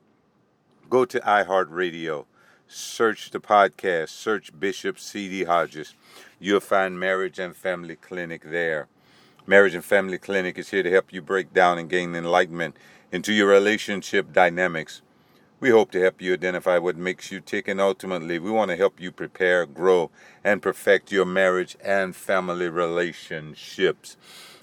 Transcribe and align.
go 0.90 1.04
to 1.04 1.20
iHeartRadio 1.20 2.24
search 2.72 3.30
the 3.30 3.40
podcast, 3.40 4.08
search 4.08 4.58
Bishop 4.58 4.98
C.D. 4.98 5.44
Hodges. 5.44 5.94
You'll 6.40 6.60
find 6.60 6.98
Marriage 6.98 7.38
and 7.38 7.54
Family 7.54 7.96
Clinic 7.96 8.42
there. 8.44 8.88
Marriage 9.46 9.74
and 9.74 9.84
Family 9.84 10.18
Clinic 10.18 10.58
is 10.58 10.70
here 10.70 10.82
to 10.82 10.90
help 10.90 11.12
you 11.12 11.20
break 11.20 11.52
down 11.52 11.78
and 11.78 11.90
gain 11.90 12.14
enlightenment 12.14 12.76
into 13.10 13.32
your 13.32 13.48
relationship 13.48 14.32
dynamics. 14.32 15.02
We 15.60 15.70
hope 15.70 15.90
to 15.92 16.00
help 16.00 16.20
you 16.20 16.32
identify 16.32 16.78
what 16.78 16.96
makes 16.96 17.30
you 17.30 17.40
tick, 17.40 17.68
and 17.68 17.80
ultimately, 17.80 18.38
we 18.38 18.50
want 18.50 18.70
to 18.70 18.76
help 18.76 19.00
you 19.00 19.12
prepare, 19.12 19.64
grow, 19.66 20.10
and 20.42 20.62
perfect 20.62 21.12
your 21.12 21.26
marriage 21.26 21.76
and 21.84 22.16
family 22.16 22.68
relationships. 22.68 24.16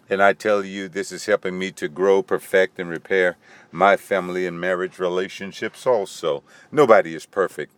And 0.09 0.23
I 0.23 0.33
tell 0.33 0.66
you, 0.66 0.89
this 0.89 1.11
is 1.11 1.28
helping 1.28 1.58
me 1.58 1.72
to 1.73 1.88
grow, 1.88 2.23
perfect, 2.23 2.80
and 2.80 2.89
repair 2.89 3.38
my 3.72 3.95
family 3.95 4.48
and 4.48 4.59
marriage 4.59 4.98
relationships 4.98 5.86
also. 5.86 6.44
Nobody 6.72 7.14
is 7.14 7.26
perfect. 7.26 7.73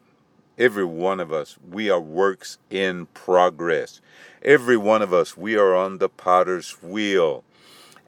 Every 0.57 0.85
one 0.85 1.19
of 1.19 1.31
us, 1.31 1.57
we 1.67 1.89
are 1.89 1.99
works 1.99 2.57
in 2.69 3.05
progress. 3.07 4.01
Every 4.43 4.77
one 4.77 5.01
of 5.01 5.13
us, 5.13 5.37
we 5.37 5.55
are 5.55 5.73
on 5.73 5.97
the 5.97 6.09
potter's 6.09 6.81
wheel. 6.83 7.43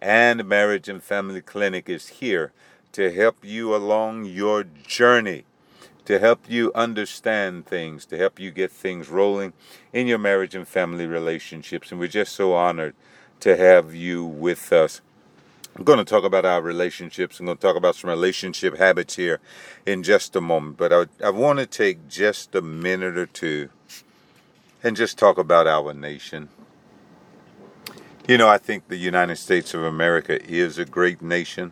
And 0.02 0.46
Marriage 0.46 0.90
and 0.90 1.02
Family 1.02 1.42
Clinic 1.42 1.88
is 1.88 2.08
here 2.20 2.52
to 2.92 3.12
help 3.12 3.38
you 3.44 3.74
along 3.74 4.26
your 4.26 4.64
journey, 4.64 5.46
to 6.06 6.20
help 6.20 6.42
you 6.50 6.72
understand 6.76 7.66
things, 7.66 8.06
to 8.08 8.18
help 8.18 8.40
you 8.40 8.52
get 8.52 8.72
things 8.72 9.10
rolling 9.10 9.54
in 9.94 10.08
your 10.08 10.20
marriage 10.20 10.54
and 10.54 10.68
family 10.68 11.08
relationships. 11.08 11.92
And 11.92 12.00
we're 12.00 12.08
just 12.08 12.34
so 12.34 12.54
honored 12.54 12.94
to 13.40 13.56
have 13.56 13.96
you 13.96 14.26
with 14.26 14.74
us. 14.74 15.02
I'm 15.76 15.84
going 15.84 15.98
to 15.98 16.06
talk 16.06 16.24
about 16.24 16.46
our 16.46 16.62
relationships. 16.62 17.40
I'm 17.40 17.48
going 17.48 17.58
to 17.58 17.62
talk 17.62 17.76
about 17.76 17.96
some 17.96 18.10
relationship 18.10 18.78
habits 18.78 19.16
here 19.16 19.40
in 19.88 20.04
just 20.04 20.36
a 20.36 20.42
moment. 20.42 20.78
But 20.78 20.94
I, 20.94 21.06
I 21.26 21.32
want 21.32 21.60
to 21.60 21.66
take 21.66 22.08
just 22.08 22.54
a 22.54 22.62
minute 22.62 23.18
or 23.18 23.26
two 23.26 23.70
and 24.84 24.96
just 24.96 25.18
talk 25.18 25.40
about 25.40 25.66
our 25.66 25.94
nation. 25.94 26.50
You 28.28 28.38
know, 28.38 28.48
I 28.48 28.60
think 28.60 28.88
the 28.88 28.98
United 28.98 29.38
States 29.38 29.74
of 29.74 29.84
America 29.84 30.42
is 30.46 30.78
a 30.78 30.86
great 30.86 31.22
nation. 31.22 31.72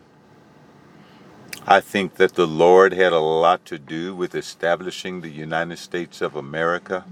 I 1.64 1.80
think 1.80 2.16
that 2.16 2.34
the 2.34 2.46
Lord 2.46 2.92
had 2.92 3.12
a 3.12 3.20
lot 3.20 3.64
to 3.66 3.78
do 3.78 4.16
with 4.16 4.34
establishing 4.34 5.20
the 5.20 5.30
United 5.30 5.78
States 5.78 6.20
of 6.20 6.34
America. 6.34 7.04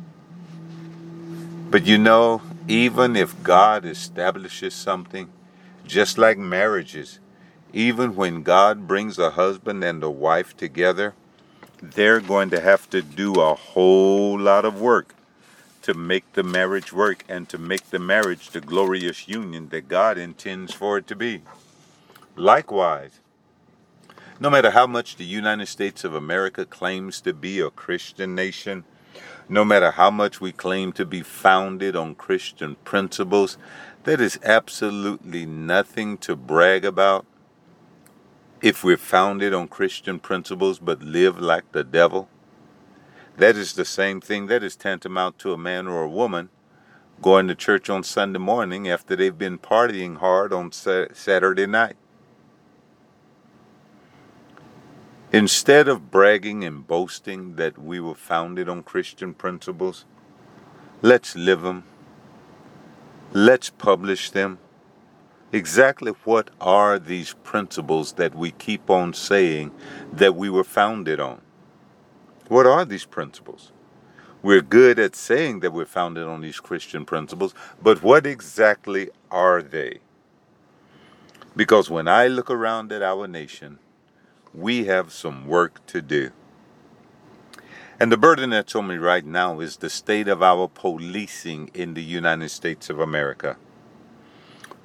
But 1.70 1.86
you 1.86 1.98
know, 1.98 2.42
even 2.66 3.14
if 3.14 3.40
God 3.44 3.84
establishes 3.84 4.74
something, 4.74 5.30
just 5.90 6.18
like 6.18 6.38
marriages, 6.38 7.18
even 7.72 8.14
when 8.14 8.42
God 8.42 8.86
brings 8.86 9.18
a 9.18 9.30
husband 9.30 9.82
and 9.82 10.02
a 10.02 10.10
wife 10.10 10.56
together, 10.56 11.14
they're 11.82 12.20
going 12.20 12.50
to 12.50 12.60
have 12.60 12.88
to 12.90 13.02
do 13.02 13.34
a 13.40 13.54
whole 13.54 14.38
lot 14.38 14.64
of 14.64 14.80
work 14.80 15.14
to 15.82 15.94
make 15.94 16.32
the 16.34 16.42
marriage 16.42 16.92
work 16.92 17.24
and 17.28 17.48
to 17.48 17.58
make 17.58 17.90
the 17.90 17.98
marriage 17.98 18.50
the 18.50 18.60
glorious 18.60 19.26
union 19.26 19.68
that 19.70 19.88
God 19.88 20.16
intends 20.16 20.72
for 20.72 20.98
it 20.98 21.06
to 21.08 21.16
be. 21.16 21.42
Likewise, 22.36 23.18
no 24.38 24.48
matter 24.48 24.70
how 24.70 24.86
much 24.86 25.16
the 25.16 25.24
United 25.24 25.66
States 25.66 26.04
of 26.04 26.14
America 26.14 26.64
claims 26.64 27.20
to 27.22 27.32
be 27.32 27.60
a 27.60 27.70
Christian 27.70 28.34
nation, 28.34 28.84
no 29.48 29.64
matter 29.64 29.90
how 29.90 30.10
much 30.10 30.40
we 30.40 30.52
claim 30.52 30.92
to 30.92 31.04
be 31.04 31.22
founded 31.22 31.96
on 31.96 32.14
Christian 32.14 32.76
principles, 32.84 33.58
that 34.04 34.20
is 34.20 34.38
absolutely 34.42 35.44
nothing 35.46 36.16
to 36.18 36.34
brag 36.34 36.84
about 36.84 37.26
if 38.62 38.82
we're 38.82 38.96
founded 38.96 39.54
on 39.54 39.68
Christian 39.68 40.18
principles 40.18 40.78
but 40.78 41.02
live 41.02 41.38
like 41.38 41.72
the 41.72 41.84
devil. 41.84 42.28
That 43.36 43.56
is 43.56 43.72
the 43.72 43.84
same 43.84 44.20
thing. 44.20 44.46
That 44.46 44.62
is 44.62 44.76
tantamount 44.76 45.38
to 45.40 45.52
a 45.52 45.58
man 45.58 45.86
or 45.86 46.02
a 46.02 46.08
woman 46.08 46.50
going 47.22 47.48
to 47.48 47.54
church 47.54 47.90
on 47.90 48.02
Sunday 48.02 48.38
morning 48.38 48.88
after 48.88 49.14
they've 49.14 49.36
been 49.36 49.58
partying 49.58 50.18
hard 50.18 50.52
on 50.52 50.72
Saturday 50.72 51.66
night. 51.66 51.96
Instead 55.32 55.86
of 55.86 56.10
bragging 56.10 56.64
and 56.64 56.86
boasting 56.86 57.56
that 57.56 57.78
we 57.78 58.00
were 58.00 58.14
founded 58.14 58.68
on 58.68 58.82
Christian 58.82 59.32
principles, 59.32 60.04
let's 61.02 61.36
live 61.36 61.60
them 61.62 61.84
Let's 63.32 63.70
publish 63.70 64.30
them. 64.30 64.58
Exactly 65.52 66.10
what 66.24 66.50
are 66.60 66.98
these 66.98 67.34
principles 67.44 68.14
that 68.14 68.34
we 68.34 68.50
keep 68.50 68.91
on 68.91 69.14
saying 69.14 69.70
that 70.12 70.34
we 70.34 70.50
were 70.50 70.64
founded 70.64 71.20
on? 71.20 71.41
What 72.48 72.66
are 72.66 72.84
these 72.84 73.04
principles? 73.04 73.70
We're 74.42 74.62
good 74.62 74.98
at 74.98 75.14
saying 75.14 75.60
that 75.60 75.72
we're 75.72 75.84
founded 75.84 76.24
on 76.24 76.41
these 76.41 76.58
Christian 76.58 77.04
principles, 77.04 77.54
but 77.80 78.02
what 78.02 78.26
exactly 78.26 79.10
are 79.30 79.62
they? 79.62 80.00
Because 81.54 81.88
when 81.88 82.08
I 82.08 82.26
look 82.26 82.50
around 82.50 82.91
at 82.91 83.02
our 83.02 83.28
nation, 83.28 83.78
we 84.52 84.86
have 84.86 85.12
some 85.12 85.47
work 85.47 85.86
to 85.86 86.02
do. 86.02 86.30
And 88.00 88.10
the 88.10 88.16
burden 88.16 88.48
that's 88.48 88.74
on 88.74 88.86
me 88.86 88.96
right 88.96 89.26
now 89.26 89.60
is 89.60 89.76
the 89.76 89.90
state 89.90 90.26
of 90.26 90.42
our 90.42 90.68
policing 90.68 91.70
in 91.74 91.92
the 91.92 92.02
United 92.02 92.48
States 92.48 92.88
of 92.88 92.98
America. 92.98 93.58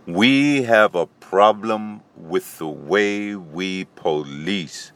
We 0.05 0.63
have 0.63 0.95
a 0.95 1.05
problem 1.05 2.01
with 2.17 2.57
the 2.57 2.67
way 2.67 3.33
we 3.33 3.85
police. 3.85 4.91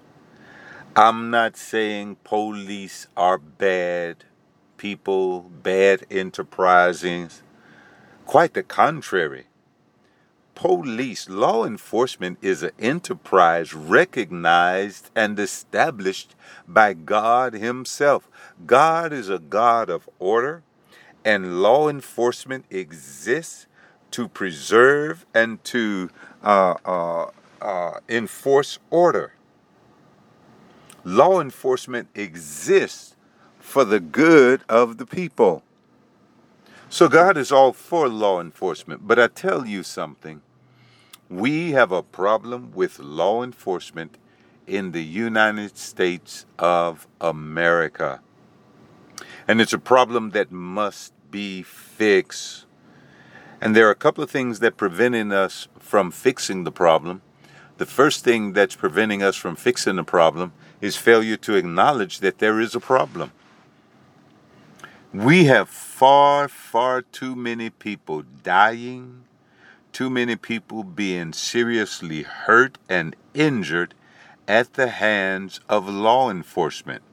I'm 0.98 1.30
not 1.30 1.56
saying 1.56 2.18
police 2.26 3.08
are 3.16 3.38
bad 3.38 4.26
people, 4.76 5.44
bad 5.44 6.06
enterprises. 6.12 7.42
Quite 8.26 8.54
the 8.54 8.64
contrary 8.64 9.46
police, 10.60 11.30
law 11.30 11.64
enforcement 11.64 12.38
is 12.42 12.64
an 12.64 12.72
enterprise 12.80 13.74
recognized 13.74 15.10
and 15.16 15.40
established 15.40 16.36
by 16.68 16.92
God 16.92 17.54
Himself. 17.54 18.28
God 18.66 19.14
is 19.14 19.30
a 19.30 19.40
God 19.40 19.90
of 19.90 20.10
order, 20.20 20.62
and 21.24 21.62
law 21.62 21.88
enforcement 21.88 22.66
exists 22.70 23.68
to 24.12 24.28
preserve 24.28 25.26
and 25.34 25.64
to 25.64 26.10
uh, 26.44 26.76
uh, 26.84 27.30
uh, 27.62 28.00
enforce 28.10 28.80
order. 28.90 29.32
Law 31.06 31.40
enforcement 31.40 32.10
exists 32.16 33.16
for 33.62 33.86
the 33.86 34.02
good 34.02 34.64
of 34.68 34.98
the 34.98 35.06
people. 35.06 35.64
So 36.90 37.08
God 37.08 37.38
is 37.38 37.50
all 37.50 37.72
for 37.72 38.10
law 38.10 38.42
enforcement. 38.42 39.08
But 39.08 39.20
I 39.20 39.28
tell 39.28 39.66
you 39.66 39.84
something 39.84 40.42
we 41.30 41.72
have 41.72 41.92
a 41.92 42.02
problem 42.02 42.72
with 42.74 43.00
law 43.00 43.44
enforcement 43.44 44.18
in 44.66 44.92
the 44.92 45.04
United 45.04 45.78
States 45.78 46.46
of 46.58 47.08
America. 47.22 48.22
And 49.48 49.62
it's 49.62 49.74
a 49.74 49.80
problem 49.80 50.32
that 50.32 50.52
must 50.52 51.14
be 51.32 51.62
fixed. 51.62 52.66
And 53.62 53.76
there 53.76 53.88
are 53.88 53.92
a 53.92 53.96
couple 53.96 54.24
of 54.24 54.32
things 54.32 54.60
that 54.60 54.78
preventing 54.78 55.32
us 55.32 55.68
from 55.78 56.12
fixing 56.12 56.64
the 56.64 56.72
problem. 56.72 57.22
The 57.78 57.86
first 57.86 58.24
thing 58.24 58.54
that's 58.54 58.76
preventing 58.76 59.22
us 59.22 59.36
from 59.36 59.56
fixing 59.56 59.96
the 59.96 60.04
problem 60.04 60.54
is 60.82 60.96
failure 60.96 61.38
to 61.38 61.56
acknowledge 61.56 62.20
that 62.20 62.40
there 62.40 62.60
is 62.60 62.76
a 62.76 62.80
problem. 62.80 63.32
We 65.14 65.46
have 65.46 65.70
far, 65.70 66.48
far 66.48 67.02
too 67.02 67.36
many 67.36 67.70
people 67.70 68.24
dying, 68.44 69.24
too 69.92 70.10
many 70.10 70.36
people 70.36 70.84
being 70.84 71.34
seriously 71.34 72.24
hurt 72.24 72.78
and 72.88 73.16
injured 73.34 73.94
at 74.48 74.74
the 74.74 74.88
hands 74.88 75.60
of 75.70 75.88
law 75.88 76.30
enforcement. 76.30 77.04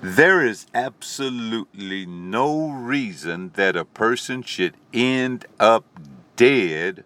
There 0.00 0.44
is 0.44 0.66
absolutely 0.74 2.06
no 2.06 2.70
reason 2.70 3.50
that 3.54 3.76
a 3.76 3.84
person 3.84 4.42
should 4.42 4.74
end 4.94 5.44
up 5.58 5.84
dead 6.36 7.04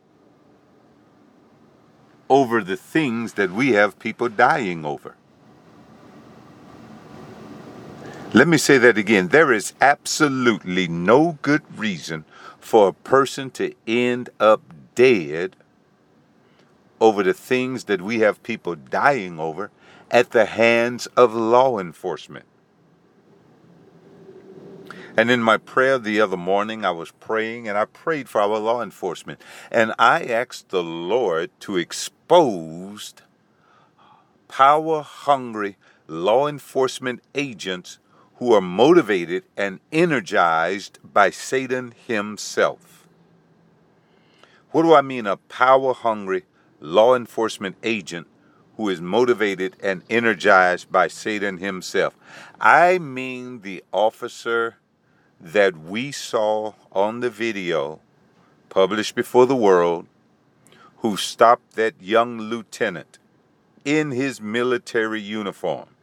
over 2.28 2.62
the 2.62 2.76
things 2.76 3.34
that 3.34 3.50
we 3.50 3.72
have 3.72 3.98
people 3.98 4.28
dying 4.28 4.84
over. 4.84 5.16
Let 8.32 8.48
me 8.48 8.58
say 8.58 8.78
that 8.78 8.98
again. 8.98 9.28
There 9.28 9.52
is 9.52 9.74
absolutely 9.80 10.88
no 10.88 11.38
good 11.42 11.62
reason 11.78 12.24
for 12.64 12.88
a 12.88 12.93
person 12.94 13.50
to 13.50 13.75
end 13.87 14.31
up 14.40 14.62
dead 14.94 15.55
over 16.99 17.22
the 17.22 17.34
things 17.34 17.84
that 17.84 18.00
we 18.00 18.20
have 18.20 18.43
people 18.43 18.75
dying 18.75 19.38
over 19.38 19.70
at 20.11 20.31
the 20.31 20.46
hands 20.46 21.05
of 21.08 21.34
law 21.34 21.78
enforcement. 21.78 22.46
And 25.14 25.31
in 25.31 25.43
my 25.43 25.58
prayer 25.58 25.99
the 25.99 26.22
other 26.22 26.38
morning, 26.38 26.87
I 26.87 26.90
was 26.90 27.11
praying 27.11 27.69
and 27.69 27.76
I 27.76 27.84
prayed 27.84 28.31
for 28.31 28.40
our 28.40 28.58
law 28.58 28.82
enforcement. 28.82 29.43
And 29.70 29.93
I 29.99 30.25
asked 30.25 30.70
the 30.70 30.82
Lord 30.82 31.50
to 31.61 31.76
expose 31.76 33.12
power 34.49 35.02
hungry 35.02 35.76
law 36.06 36.49
enforcement 36.49 37.22
agents 37.34 37.99
who 38.36 38.52
are 38.52 38.60
motivated 38.60 39.44
and 39.56 39.81
energized 39.92 40.98
by 41.02 41.31
Satan 41.31 41.94
himself. 42.06 43.06
What 44.72 44.82
do 44.82 44.94
I 44.94 45.02
mean, 45.02 45.26
a 45.26 45.36
power 45.36 45.94
hungry 45.94 46.44
law 46.81 47.14
enforcement 47.14 47.76
agent 47.82 48.26
who 48.76 48.88
is 48.88 49.00
motivated 49.00 49.76
and 49.81 50.02
energized 50.10 50.90
by 50.90 51.06
Satan 51.06 51.58
himself? 51.58 52.16
I 52.60 52.98
mean 52.98 53.60
the 53.60 53.84
officer 53.92 54.76
that 55.40 55.76
we 55.76 56.10
saw 56.10 56.72
on 56.90 57.20
the 57.20 57.30
video 57.30 58.00
published 58.69 59.14
before 59.14 59.46
the 59.46 59.54
world 59.54 60.06
who 60.98 61.16
stopped 61.16 61.76
that 61.76 61.94
young 62.00 62.38
lieutenant 62.38 63.19
in 63.84 64.10
his 64.10 64.40
military 64.40 65.20
uniform 65.20 65.94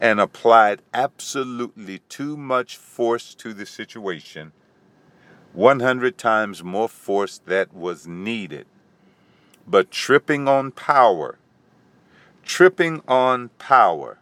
and 0.00 0.20
applied 0.20 0.82
absolutely 0.92 2.00
too 2.08 2.36
much 2.36 2.76
force 2.76 3.34
to 3.34 3.54
the 3.54 3.66
situation, 3.66 4.52
100 5.52 6.18
times 6.18 6.62
more 6.62 6.88
force 6.88 7.40
that 7.46 7.72
was 7.72 8.06
needed. 8.06 8.66
But 9.66 9.90
tripping 9.90 10.48
on 10.48 10.70
power, 10.70 11.38
tripping 12.44 13.02
on 13.08 13.48
power 13.58 14.18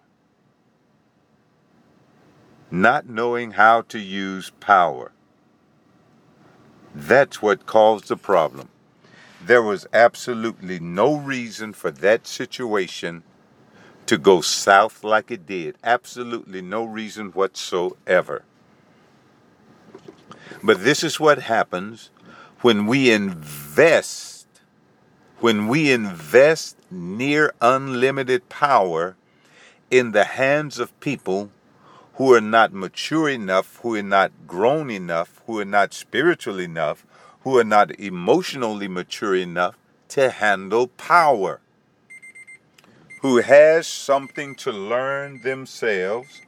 not 2.74 3.08
knowing 3.08 3.52
how 3.52 3.82
to 3.82 4.00
use 4.00 4.50
power. 4.58 5.12
That's 6.92 7.40
what 7.40 7.66
caused 7.66 8.08
the 8.08 8.16
problem. 8.16 8.68
There 9.40 9.62
was 9.62 9.86
absolutely 9.92 10.80
no 10.80 11.16
reason 11.16 11.72
for 11.72 11.92
that 11.92 12.26
situation 12.26 13.22
to 14.06 14.18
go 14.18 14.40
south 14.40 15.02
like 15.02 15.30
it 15.30 15.46
did. 15.46 15.76
Absolutely 15.82 16.62
no 16.62 16.84
reason 16.84 17.30
whatsoever. 17.30 18.42
But 20.62 20.84
this 20.84 21.02
is 21.02 21.20
what 21.20 21.40
happens 21.42 22.10
when 22.60 22.86
we 22.86 23.10
invest, 23.10 24.46
when 25.40 25.68
we 25.68 25.92
invest 25.92 26.76
near 26.90 27.54
unlimited 27.60 28.48
power 28.48 29.16
in 29.90 30.12
the 30.12 30.24
hands 30.24 30.78
of 30.78 30.98
people 31.00 31.50
who 32.14 32.32
are 32.32 32.40
not 32.40 32.72
mature 32.72 33.28
enough, 33.28 33.78
who 33.82 33.94
are 33.96 34.02
not 34.02 34.32
grown 34.46 34.90
enough, 34.90 35.42
who 35.46 35.58
are 35.58 35.64
not 35.64 35.92
spiritual 35.92 36.60
enough, 36.60 37.04
who 37.42 37.58
are 37.58 37.64
not 37.64 37.98
emotionally 38.00 38.88
mature 38.88 39.34
enough 39.34 39.76
to 40.08 40.30
handle 40.30 40.86
power, 40.88 41.60
who 43.24 43.40
has 43.40 43.86
something 43.86 44.54
to 44.54 44.70
learn 44.70 45.40
themselves. 45.40 46.42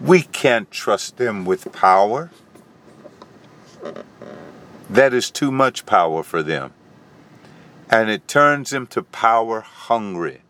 We 0.00 0.22
can't 0.22 0.70
trust 0.70 1.16
them 1.16 1.44
with 1.44 1.72
power. 1.72 2.30
That 4.88 5.12
is 5.12 5.28
too 5.28 5.50
much 5.50 5.86
power 5.86 6.22
for 6.22 6.40
them. 6.40 6.72
And 7.90 8.08
it 8.08 8.28
turns 8.28 8.70
them 8.70 8.86
to 8.86 9.02
power 9.02 9.60
hungry. 9.60 10.42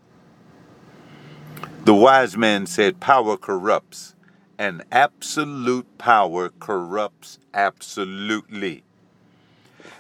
The 1.87 1.95
wise 1.95 2.37
man 2.37 2.67
said, 2.67 3.01
Power 3.01 3.39
corrupts, 3.39 4.15
and 4.59 4.85
absolute 4.93 5.97
power 5.97 6.51
corrupts 6.51 7.39
absolutely. 7.55 8.83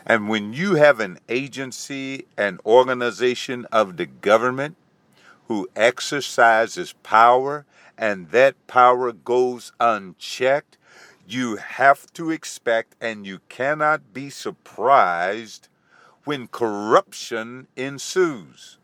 And 0.06 0.28
when 0.28 0.52
you 0.52 0.74
have 0.74 1.00
an 1.00 1.18
agency, 1.28 2.26
an 2.36 2.58
organization 2.64 3.66
of 3.66 3.96
the 3.96 4.06
government 4.06 4.76
who 5.48 5.68
exercises 5.76 6.94
power, 7.02 7.66
and 7.98 8.30
that 8.30 8.66
power 8.66 9.12
goes 9.12 9.72
unchecked, 9.78 10.78
you 11.26 11.56
have 11.56 12.12
to 12.14 12.30
expect 12.30 12.96
and 13.00 13.26
you 13.26 13.40
cannot 13.48 14.12
be 14.12 14.30
surprised 14.30 15.68
when 16.24 16.48
corruption 16.48 17.66
ensues. 17.76 18.78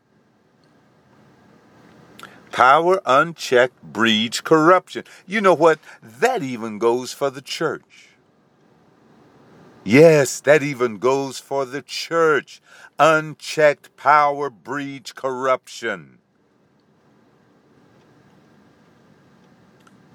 Power 2.53 3.01
unchecked 3.05 3.83
breeds 3.83 4.41
corruption. 4.41 5.05
You 5.27 5.41
know 5.41 5.55
what? 5.55 5.79
That 6.03 6.43
even 6.43 6.79
goes 6.79 7.13
for 7.13 7.31
the 7.31 7.43
church. 7.43 8.06
Yes, 9.87 10.41
that 10.41 10.65
even 10.65 10.99
goes 10.99 11.39
for 11.39 11.65
the 11.65 11.81
church. 11.81 12.61
Unchecked 12.99 13.97
power 13.97 14.51
breeds 14.51 15.13
corruption. 15.13 16.19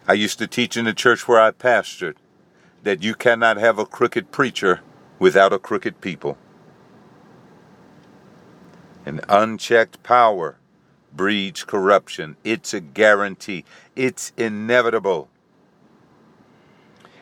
I 0.05 0.11
used 0.11 0.39
to 0.39 0.47
teach 0.47 0.75
in 0.75 0.83
the 0.83 0.93
church 0.93 1.25
where 1.25 1.39
I 1.39 1.51
pastored 1.51 2.17
that 2.83 3.01
you 3.01 3.15
cannot 3.15 3.55
have 3.55 3.79
a 3.79 3.85
crooked 3.85 4.29
preacher 4.33 4.81
without 5.19 5.53
a 5.53 5.57
crooked 5.57 6.01
people. 6.01 6.37
And 9.05 9.23
unchecked 9.29 10.03
power 10.03 10.57
breeds 11.13 11.63
corruption. 11.63 12.35
It's 12.43 12.73
a 12.73 12.81
guarantee, 12.81 13.63
it's 13.95 14.33
inevitable. 14.35 15.29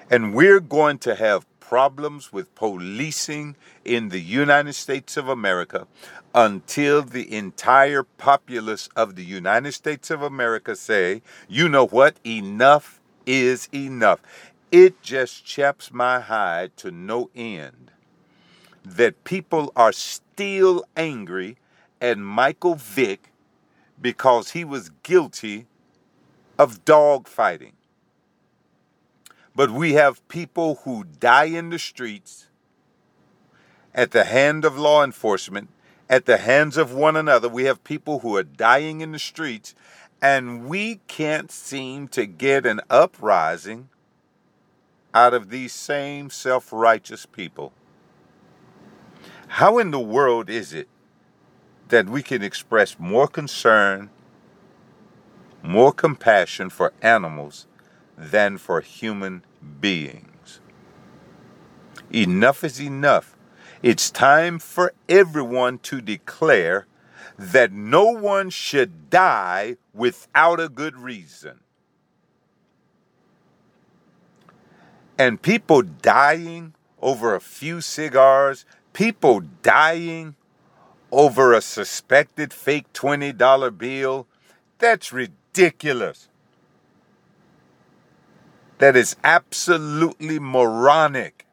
And 0.10 0.34
we're 0.34 0.60
going 0.60 0.98
to 1.00 1.13
have 1.13 1.46
problems 1.69 2.33
with 2.33 2.55
policing 2.55 3.55
in 3.85 4.09
the 4.09 4.19
United 4.19 4.73
States 4.73 5.15
of 5.17 5.29
America 5.29 5.85
until 6.33 7.03
the 7.03 7.31
entire 7.31 8.01
populace 8.01 8.89
of 8.95 9.15
the 9.15 9.23
United 9.23 9.71
States 9.71 10.09
of 10.09 10.23
America 10.23 10.75
say, 10.75 11.21
you 11.47 11.69
know 11.69 11.85
what, 11.85 12.17
enough 12.25 12.99
is 13.27 13.69
enough. 13.71 14.19
It 14.71 14.99
just 15.03 15.45
chaps 15.45 15.93
my 15.93 16.19
hide 16.19 16.75
to 16.77 16.89
no 16.89 17.29
end 17.35 17.91
that 18.83 19.23
people 19.23 19.71
are 19.75 19.91
still 19.91 20.83
angry 20.97 21.57
at 22.01 22.17
Michael 22.17 22.73
Vick 22.73 23.31
because 24.01 24.51
he 24.51 24.65
was 24.65 24.89
guilty 25.03 25.67
of 26.57 26.83
dog 26.83 27.27
fighting. 27.27 27.73
But 29.60 29.72
we 29.72 29.96
have 29.96 30.25
people 30.30 30.75
who 30.86 31.04
die 31.04 31.48
in 31.48 31.70
the 31.70 31.80
streets 31.80 32.48
at 33.94 34.12
the 34.12 34.24
hand 34.24 34.63
of 34.63 34.78
law 34.78 35.04
enforcement, 35.04 35.68
at 36.10 36.25
the 36.25 36.38
hands 36.38 36.78
of 36.78 36.94
one 36.94 37.18
another. 37.18 37.50
We 37.50 37.66
have 37.66 37.84
people 37.84 38.20
who 38.20 38.38
are 38.38 38.44
dying 38.44 39.01
in 39.01 39.12
the 39.12 39.20
streets, 39.20 39.75
and 40.22 40.70
we 40.70 41.01
can't 41.10 41.51
seem 41.51 42.08
to 42.08 42.25
get 42.25 42.66
an 42.66 42.80
uprising 42.89 43.89
out 45.13 45.34
of 45.34 45.50
these 45.50 45.74
same 45.74 46.30
self 46.30 46.72
righteous 46.72 47.25
people. 47.25 47.74
How 49.50 49.78
in 49.78 49.92
the 49.92 50.00
world 50.00 50.50
is 50.50 50.72
it 50.72 50.88
that 51.89 52.08
we 52.08 52.24
can 52.24 52.42
express 52.42 52.98
more 52.98 53.28
concern, 53.28 54.10
more 55.62 55.92
compassion 55.92 56.70
for 56.70 56.94
animals 57.01 57.68
than 58.18 58.58
for 58.58 58.80
human 58.80 59.44
beings. 59.82 60.60
Enough 62.12 62.63
is 62.63 62.82
enough. 62.82 63.36
It's 63.82 64.12
time 64.12 64.60
for 64.60 64.94
everyone 65.08 65.80
to 65.80 66.01
declare 66.01 66.88
that 67.38 67.72
no 67.72 68.06
one 68.06 68.50
should 68.50 69.10
die 69.10 69.78
without 69.94 70.60
a 70.60 70.68
good 70.68 70.98
reason. 70.98 71.62
And 75.18 75.42
people 75.42 75.82
dying 75.82 76.74
over 77.01 77.36
a 77.36 77.42
few 77.42 77.82
cigars, 77.82 78.66
people 78.94 79.42
dying 79.62 80.36
over 81.12 81.54
a 81.54 81.62
suspected 81.62 82.54
fake 82.54 82.92
$20 82.94 83.78
bill, 83.78 84.28
that's 84.78 85.13
ridiculous. 85.13 86.30
That 88.79 88.95
is 88.95 89.15
absolutely 89.24 90.39
moronic. 90.39 91.45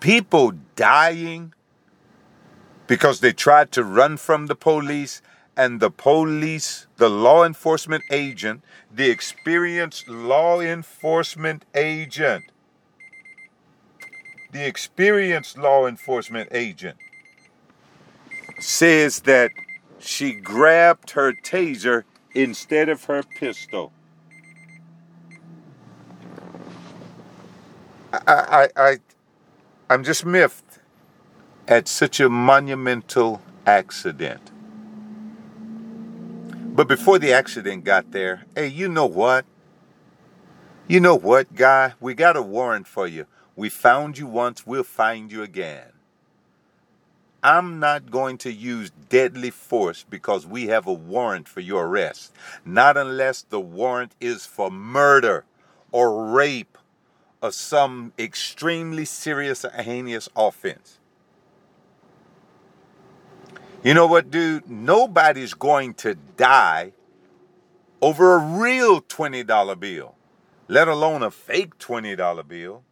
People 0.00 0.52
dying 0.74 1.54
because 2.86 3.20
they 3.20 3.32
tried 3.32 3.72
to 3.72 3.84
run 3.84 4.16
from 4.16 4.48
the 4.48 4.54
police, 4.54 5.22
and 5.56 5.80
the 5.80 5.90
police, 5.90 6.86
the 6.96 7.08
law 7.08 7.44
enforcement 7.44 8.04
agent, 8.10 8.62
the 8.92 9.10
experienced 9.10 10.08
law 10.08 10.60
enforcement 10.60 11.64
agent, 11.74 12.44
the 14.50 14.66
experienced 14.66 15.56
law 15.56 15.86
enforcement 15.86 16.48
agent 16.52 16.96
says 18.58 19.20
that 19.20 19.50
she 19.98 20.32
grabbed 20.32 21.12
her 21.12 21.32
taser 21.32 22.04
instead 22.34 22.88
of 22.88 23.04
her 23.04 23.22
pistol. 23.22 23.92
I, 28.12 28.20
I, 28.26 28.68
I, 28.76 28.98
I'm 29.88 30.04
just 30.04 30.26
miffed 30.26 30.80
at 31.66 31.88
such 31.88 32.20
a 32.20 32.28
monumental 32.28 33.40
accident. 33.66 34.50
But 36.74 36.88
before 36.88 37.18
the 37.18 37.32
accident 37.32 37.84
got 37.84 38.12
there, 38.12 38.44
hey, 38.54 38.68
you 38.68 38.88
know 38.88 39.06
what? 39.06 39.44
You 40.88 41.00
know 41.00 41.14
what, 41.14 41.54
guy? 41.54 41.94
We 42.00 42.14
got 42.14 42.36
a 42.36 42.42
warrant 42.42 42.86
for 42.86 43.06
you. 43.06 43.26
We 43.56 43.68
found 43.68 44.18
you 44.18 44.26
once, 44.26 44.66
we'll 44.66 44.82
find 44.82 45.30
you 45.30 45.42
again. 45.42 45.92
I'm 47.42 47.80
not 47.80 48.10
going 48.10 48.38
to 48.38 48.52
use 48.52 48.90
deadly 49.08 49.50
force 49.50 50.04
because 50.08 50.46
we 50.46 50.68
have 50.68 50.86
a 50.86 50.92
warrant 50.92 51.48
for 51.48 51.60
your 51.60 51.86
arrest. 51.86 52.32
Not 52.64 52.96
unless 52.96 53.42
the 53.42 53.60
warrant 53.60 54.14
is 54.20 54.46
for 54.46 54.70
murder 54.70 55.44
or 55.90 56.26
rape 56.26 56.78
or 57.42 57.50
some 57.50 58.12
extremely 58.18 59.04
serious 59.04 59.64
or 59.64 59.70
heinous 59.70 60.28
offense. 60.36 60.98
You 63.82 63.94
know 63.94 64.06
what, 64.06 64.30
dude? 64.30 64.70
Nobody's 64.70 65.54
going 65.54 65.94
to 65.94 66.14
die 66.14 66.92
over 68.00 68.34
a 68.34 68.38
real 68.38 69.00
$20 69.02 69.80
bill, 69.80 70.14
let 70.68 70.86
alone 70.86 71.24
a 71.24 71.32
fake 71.32 71.78
$20 71.78 72.46
bill. 72.46 72.84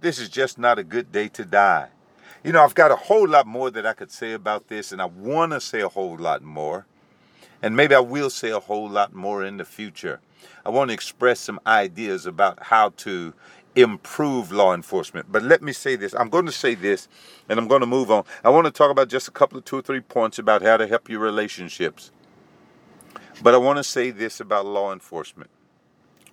This 0.00 0.20
is 0.20 0.28
just 0.28 0.56
not 0.56 0.78
a 0.78 0.84
good 0.84 1.10
day 1.10 1.26
to 1.28 1.44
die. 1.44 1.88
You 2.44 2.52
know, 2.52 2.62
I've 2.62 2.76
got 2.76 2.92
a 2.92 2.96
whole 2.96 3.26
lot 3.26 3.48
more 3.48 3.72
that 3.72 3.84
I 3.84 3.92
could 3.92 4.12
say 4.12 4.32
about 4.32 4.68
this, 4.68 4.92
and 4.92 5.02
I 5.02 5.06
want 5.06 5.50
to 5.50 5.60
say 5.60 5.80
a 5.80 5.88
whole 5.88 6.16
lot 6.16 6.42
more. 6.42 6.86
And 7.60 7.74
maybe 7.74 7.96
I 7.96 8.00
will 8.00 8.30
say 8.30 8.50
a 8.50 8.60
whole 8.60 8.88
lot 8.88 9.14
more 9.14 9.44
in 9.44 9.56
the 9.56 9.64
future. 9.64 10.20
I 10.64 10.70
want 10.70 10.90
to 10.90 10.94
express 10.94 11.40
some 11.40 11.60
ideas 11.66 12.26
about 12.26 12.64
how 12.64 12.90
to 12.98 13.34
improve 13.74 14.50
law 14.50 14.74
enforcement. 14.74 15.30
But 15.30 15.42
let 15.42 15.62
me 15.62 15.72
say 15.72 15.96
this. 15.96 16.14
I'm 16.14 16.30
going 16.30 16.46
to 16.46 16.52
say 16.52 16.74
this 16.74 17.08
and 17.48 17.58
I'm 17.58 17.68
going 17.68 17.82
to 17.82 17.86
move 17.86 18.10
on. 18.10 18.24
I 18.42 18.48
want 18.48 18.64
to 18.64 18.70
talk 18.70 18.90
about 18.90 19.08
just 19.08 19.28
a 19.28 19.30
couple 19.30 19.58
of 19.58 19.64
two 19.64 19.76
or 19.78 19.82
three 19.82 20.00
points 20.00 20.38
about 20.38 20.62
how 20.62 20.78
to 20.78 20.86
help 20.86 21.08
your 21.08 21.20
relationships. 21.20 22.10
But 23.42 23.54
I 23.54 23.58
want 23.58 23.76
to 23.76 23.84
say 23.84 24.10
this 24.10 24.40
about 24.40 24.64
law 24.64 24.92
enforcement. 24.92 25.50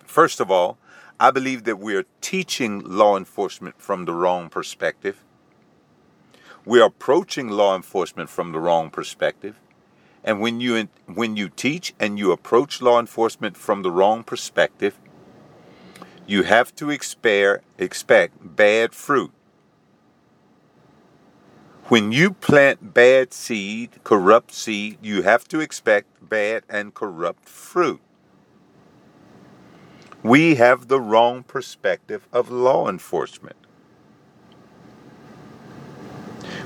First 0.06 0.40
of 0.40 0.50
all, 0.50 0.78
I 1.20 1.30
believe 1.30 1.64
that 1.64 1.78
we're 1.78 2.06
teaching 2.20 2.80
law 2.80 3.16
enforcement 3.16 3.80
from 3.80 4.06
the 4.06 4.12
wrong 4.12 4.48
perspective. 4.48 5.22
We're 6.64 6.86
approaching 6.86 7.50
law 7.50 7.76
enforcement 7.76 8.30
from 8.30 8.52
the 8.52 8.58
wrong 8.58 8.88
perspective. 8.90 9.60
And 10.24 10.40
when 10.40 10.60
you 10.60 10.88
when 11.06 11.36
you 11.36 11.50
teach 11.50 11.94
and 12.00 12.18
you 12.18 12.32
approach 12.32 12.80
law 12.80 12.98
enforcement 12.98 13.56
from 13.56 13.82
the 13.82 13.90
wrong 13.90 14.24
perspective, 14.24 14.98
you 16.26 16.44
have 16.44 16.74
to 16.76 16.90
expect, 16.90 17.64
expect 17.78 18.56
bad 18.56 18.94
fruit. 18.94 19.30
When 21.88 22.12
you 22.12 22.32
plant 22.32 22.94
bad 22.94 23.34
seed, 23.34 24.02
corrupt 24.04 24.52
seed, 24.52 24.96
you 25.02 25.22
have 25.22 25.46
to 25.48 25.60
expect 25.60 26.06
bad 26.26 26.64
and 26.68 26.94
corrupt 26.94 27.46
fruit. 27.46 28.00
We 30.22 30.54
have 30.54 30.88
the 30.88 30.98
wrong 30.98 31.42
perspective 31.42 32.26
of 32.32 32.50
law 32.50 32.88
enforcement. 32.88 33.56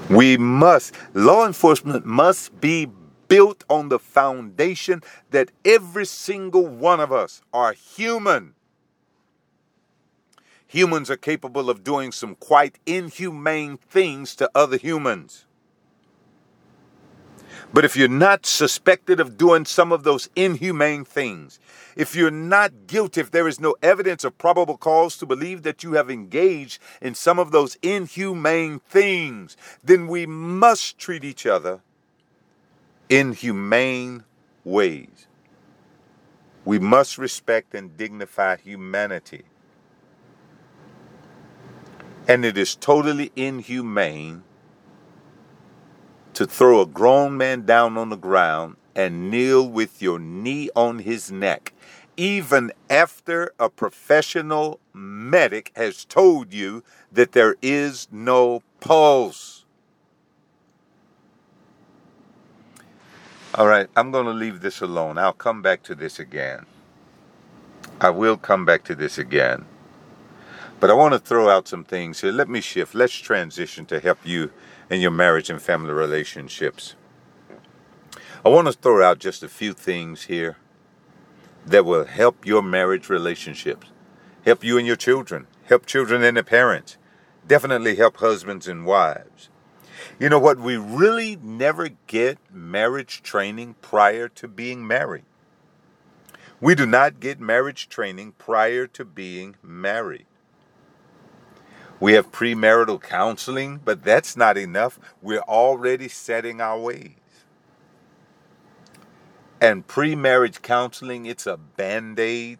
We 0.09 0.39
must, 0.39 0.95
law 1.13 1.45
enforcement 1.45 2.07
must 2.07 2.61
be 2.61 2.87
built 3.29 3.65
on 3.69 3.89
the 3.89 3.99
foundation 3.99 5.03
that 5.31 5.51
every 5.65 6.07
single 6.07 6.67
one 6.67 7.01
of 7.01 7.13
us 7.13 7.43
are 7.53 7.73
human 7.73 8.55
humans 10.69 11.11
are 11.11 11.17
capable 11.17 11.71
of 11.71 11.83
doing 11.83 12.13
some 12.13 12.37
quite 12.37 12.79
inhumane 12.87 13.79
things 13.79 14.37
to 14.37 14.51
other 14.55 14.77
humans. 14.77 15.47
But 17.73 17.85
if 17.85 17.97
you're 17.97 18.09
not 18.09 18.47
suspected 18.47 19.19
of 19.19 19.37
doing 19.37 19.65
some 19.65 19.93
of 19.93 20.05
those 20.05 20.29
inhumane 20.37 21.05
things, 21.05 21.59
if 21.97 22.15
you're 22.15 22.31
not 22.31 22.87
guilty, 22.87 23.21
if 23.21 23.31
there 23.31 23.49
is 23.49 23.61
no 23.61 23.75
evidence 23.83 24.25
of 24.25 24.39
probable 24.39 24.77
cause 24.77 25.17
to 25.19 25.27
believe 25.27 25.65
that 25.65 25.83
you 25.83 25.93
have 25.95 26.11
engaged 26.11 26.81
in 27.03 27.15
some 27.15 27.39
of 27.39 27.51
those 27.51 27.77
inhumane 27.83 28.79
things, 28.79 29.57
then 29.83 30.07
we 30.07 30.25
must 30.25 30.99
treat 30.99 31.25
each 31.25 31.47
other 31.47 31.81
in 33.09 33.33
humane 33.33 34.25
ways. 34.65 35.27
We 36.65 36.79
must 36.79 37.17
respect 37.17 37.75
and 37.75 37.97
dignify 37.97 38.57
humanity. 38.57 39.45
And 42.27 42.45
it 42.45 42.59
is 42.59 42.77
totally 42.77 43.33
inhumane 43.37 44.43
to 46.35 46.47
throw 46.47 46.83
a 46.83 46.87
grown 46.87 47.39
man 47.39 47.65
down 47.65 47.97
on 47.97 48.11
the 48.11 48.17
ground 48.17 48.77
and 48.95 49.31
kneel 49.31 49.67
with 49.67 50.03
your 50.03 50.19
knee 50.19 50.69
on 50.77 50.99
his 50.99 51.33
neck, 51.33 51.73
even 52.19 52.71
after 52.91 53.53
a 53.59 53.71
professional 53.71 54.79
medic 54.93 55.73
has 55.75 56.05
told 56.05 56.53
you 56.53 56.85
that 57.11 57.33
there 57.33 57.57
is 57.63 58.09
no 58.13 58.63
pulse. 58.81 59.58
All 63.55 63.67
right, 63.67 63.89
I'm 63.97 64.11
going 64.11 64.27
to 64.27 64.33
leave 64.33 64.61
this 64.61 64.83
alone. 64.83 65.17
I'll 65.17 65.33
come 65.33 65.63
back 65.63 65.83
to 65.85 65.95
this 65.95 66.19
again. 66.19 66.67
I 67.99 68.11
will 68.11 68.37
come 68.37 68.67
back 68.67 68.85
to 68.85 68.95
this 68.95 69.17
again. 69.17 69.65
But 70.79 70.91
I 70.91 70.93
want 70.93 71.15
to 71.15 71.19
throw 71.19 71.49
out 71.49 71.67
some 71.67 71.83
things 71.83 72.21
here. 72.21 72.31
Let 72.31 72.51
me 72.51 72.61
shift. 72.61 72.95
Let's 72.95 73.15
transition 73.15 73.87
to 73.87 74.01
help 74.01 74.19
you 74.23 74.53
in 74.91 75.01
your 75.01 75.11
marriage 75.11 75.49
and 75.49 75.63
family 75.63 75.93
relationships. 75.93 76.95
I 78.45 78.51
want 78.51 78.67
to 78.67 78.73
throw 78.75 79.03
out 79.03 79.19
just 79.19 79.43
a 79.43 79.49
few 79.49 79.73
things 79.73 80.25
here 80.25 80.59
that 81.65 81.87
will 81.87 82.05
help 82.05 82.47
your 82.47 82.63
marriage 82.63 83.09
relationships, 83.09 83.89
help 84.45 84.63
you 84.63 84.77
and 84.77 84.87
your 84.87 84.97
children, 84.97 85.47
help 85.65 85.87
children 85.87 86.23
and 86.23 86.37
their 86.37 86.45
parents, 86.45 86.99
definitely 87.47 87.97
help 87.97 88.19
husbands 88.19 88.69
and 88.69 88.85
wives. 88.85 89.49
You 90.19 90.29
know 90.29 90.41
what? 90.41 90.59
We 90.59 90.77
really 90.77 91.37
never 91.37 91.91
get 92.09 92.39
marriage 92.53 93.23
training 93.23 93.77
prior 93.81 94.29
to 94.31 94.49
being 94.49 94.85
married. 94.85 95.25
We 96.61 96.75
do 96.75 96.87
not 96.87 97.21
get 97.21 97.39
marriage 97.39 97.89
training 97.89 98.33
prior 98.37 98.89
to 98.89 99.05
being 99.05 99.55
married. 99.63 100.27
We 102.01 102.15
have 102.15 102.33
premarital 102.33 103.01
counseling, 103.01 103.81
but 103.85 104.03
that's 104.03 104.37
not 104.37 104.57
enough. 104.57 104.99
We're 105.23 105.41
already 105.41 106.09
setting 106.09 106.61
our 106.61 106.79
ways. 106.79 107.13
And 109.61 109.87
pre-marriage 109.87 110.63
counseling, 110.63 111.27
it's 111.27 111.47
a 111.47 111.57
band-aid 111.57 112.59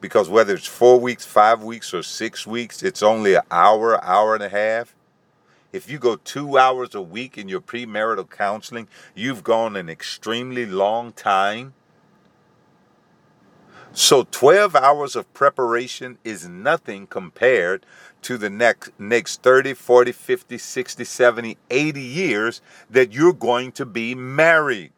because 0.00 0.30
whether 0.30 0.54
it's 0.54 0.66
four 0.66 0.98
weeks, 0.98 1.26
five 1.26 1.62
weeks, 1.62 1.92
or 1.92 2.02
six 2.02 2.46
weeks, 2.46 2.82
it's 2.82 3.02
only 3.02 3.34
an 3.34 3.42
hour, 3.50 4.02
hour 4.02 4.34
and 4.34 4.42
a 4.42 4.48
half. 4.48 4.94
If 5.72 5.88
you 5.88 5.98
go 5.98 6.16
two 6.16 6.58
hours 6.58 6.94
a 6.94 7.02
week 7.02 7.38
in 7.38 7.48
your 7.48 7.60
premarital 7.60 8.28
counseling, 8.30 8.88
you've 9.14 9.44
gone 9.44 9.76
an 9.76 9.88
extremely 9.88 10.66
long 10.66 11.12
time. 11.12 11.74
So 13.92 14.24
12 14.30 14.74
hours 14.76 15.16
of 15.16 15.32
preparation 15.32 16.18
is 16.24 16.48
nothing 16.48 17.06
compared 17.06 17.84
to 18.22 18.36
the 18.36 18.50
next 18.50 18.90
next 18.98 19.42
30, 19.42 19.74
40, 19.74 20.12
50, 20.12 20.58
60, 20.58 21.04
70, 21.04 21.58
80 21.70 22.00
years 22.00 22.62
that 22.88 23.12
you're 23.12 23.32
going 23.32 23.72
to 23.72 23.86
be 23.86 24.14
married. 24.14 24.92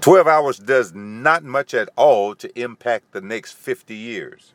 12 0.00 0.26
hours 0.26 0.58
does 0.58 0.92
not 0.92 1.44
much 1.44 1.74
at 1.74 1.88
all 1.96 2.34
to 2.34 2.60
impact 2.60 3.12
the 3.12 3.20
next 3.20 3.52
50 3.52 3.94
years. 3.94 4.52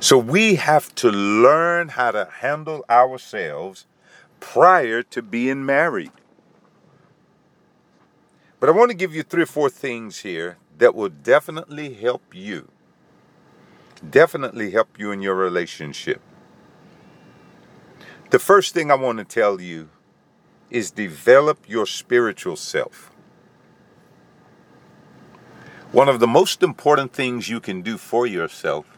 So 0.00 0.18
we 0.18 0.56
have 0.56 0.94
to 0.96 1.10
learn 1.10 1.88
how 1.88 2.10
to 2.10 2.28
handle 2.40 2.84
ourselves 2.88 3.86
prior 4.40 5.02
to 5.02 5.22
being 5.22 5.64
married. 5.64 6.12
But 8.60 8.68
I 8.68 8.72
want 8.72 8.90
to 8.90 8.96
give 8.96 9.14
you 9.14 9.22
three 9.22 9.42
or 9.42 9.46
four 9.46 9.70
things 9.70 10.18
here 10.20 10.58
that 10.78 10.94
will 10.94 11.08
definitely 11.08 11.94
help 11.94 12.34
you. 12.34 12.68
Definitely 14.08 14.70
help 14.70 14.98
you 14.98 15.10
in 15.10 15.22
your 15.22 15.34
relationship. 15.34 16.20
The 18.30 18.38
first 18.38 18.74
thing 18.74 18.90
I 18.90 18.94
want 18.94 19.18
to 19.18 19.24
tell 19.24 19.60
you 19.60 19.88
is 20.70 20.90
develop 20.90 21.68
your 21.68 21.86
spiritual 21.86 22.56
self. 22.56 23.10
One 25.92 26.08
of 26.08 26.20
the 26.20 26.26
most 26.26 26.62
important 26.62 27.12
things 27.12 27.48
you 27.48 27.60
can 27.60 27.82
do 27.82 27.96
for 27.96 28.26
yourself 28.26 28.95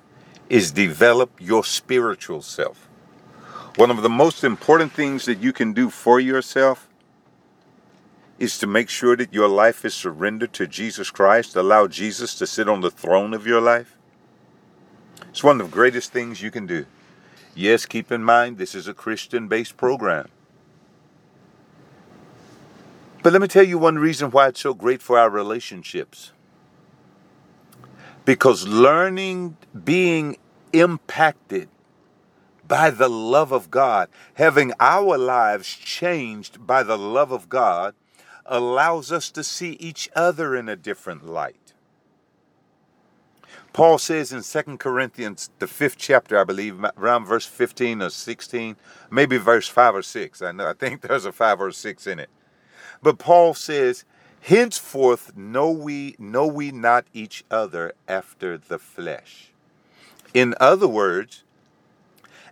is 0.48 0.72
develop 0.72 1.30
your 1.40 1.64
spiritual 1.64 2.42
self. 2.42 2.88
One 3.76 3.90
of 3.90 4.02
the 4.02 4.08
most 4.08 4.42
important 4.42 4.92
things 4.92 5.24
that 5.26 5.38
you 5.38 5.52
can 5.52 5.72
do 5.72 5.90
for 5.90 6.18
yourself 6.18 6.88
is 8.38 8.58
to 8.58 8.66
make 8.66 8.88
sure 8.88 9.16
that 9.16 9.32
your 9.32 9.48
life 9.48 9.84
is 9.84 9.94
surrendered 9.94 10.52
to 10.54 10.66
Jesus 10.66 11.10
Christ, 11.10 11.56
allow 11.56 11.86
Jesus 11.86 12.34
to 12.36 12.46
sit 12.46 12.68
on 12.68 12.80
the 12.80 12.90
throne 12.90 13.34
of 13.34 13.46
your 13.46 13.60
life. 13.60 13.96
It's 15.28 15.44
one 15.44 15.60
of 15.60 15.70
the 15.70 15.74
greatest 15.74 16.12
things 16.12 16.40
you 16.40 16.50
can 16.50 16.66
do. 16.66 16.86
Yes, 17.54 17.86
keep 17.86 18.10
in 18.12 18.22
mind 18.22 18.56
this 18.58 18.74
is 18.74 18.88
a 18.88 18.94
Christian 18.94 19.48
based 19.48 19.76
program. 19.76 20.28
But 23.22 23.32
let 23.32 23.42
me 23.42 23.48
tell 23.48 23.64
you 23.64 23.78
one 23.78 23.98
reason 23.98 24.30
why 24.30 24.48
it's 24.48 24.60
so 24.60 24.74
great 24.74 25.02
for 25.02 25.18
our 25.18 25.28
relationships. 25.28 26.32
Because 28.28 28.68
learning, 28.68 29.56
being 29.84 30.36
impacted 30.74 31.70
by 32.66 32.90
the 32.90 33.08
love 33.08 33.52
of 33.52 33.70
God, 33.70 34.10
having 34.34 34.74
our 34.78 35.16
lives 35.16 35.66
changed 35.74 36.66
by 36.66 36.82
the 36.82 36.98
love 36.98 37.32
of 37.32 37.48
God, 37.48 37.94
allows 38.44 39.10
us 39.10 39.30
to 39.30 39.42
see 39.42 39.78
each 39.80 40.10
other 40.14 40.54
in 40.54 40.68
a 40.68 40.76
different 40.76 41.24
light. 41.24 41.72
Paul 43.72 43.96
says 43.96 44.30
in 44.30 44.42
2 44.42 44.76
Corinthians, 44.76 45.48
the 45.58 45.66
fifth 45.66 45.96
chapter, 45.96 46.38
I 46.38 46.44
believe, 46.44 46.84
around 46.98 47.24
verse 47.24 47.46
15 47.46 48.02
or 48.02 48.10
16, 48.10 48.76
maybe 49.10 49.38
verse 49.38 49.68
5 49.68 49.94
or 49.94 50.02
6. 50.02 50.42
I 50.42 50.52
know 50.52 50.68
I 50.68 50.74
think 50.74 51.00
there's 51.08 51.24
a 51.24 51.32
5 51.32 51.62
or 51.62 51.72
6 51.72 52.06
in 52.06 52.18
it. 52.18 52.28
But 53.00 53.18
Paul 53.18 53.54
says, 53.54 54.04
Henceforth 54.40 55.36
know 55.36 55.70
we 55.70 56.16
know 56.18 56.46
we 56.46 56.70
not 56.70 57.06
each 57.12 57.44
other 57.50 57.92
after 58.06 58.56
the 58.56 58.78
flesh. 58.78 59.50
In 60.32 60.54
other 60.60 60.88
words, 60.88 61.42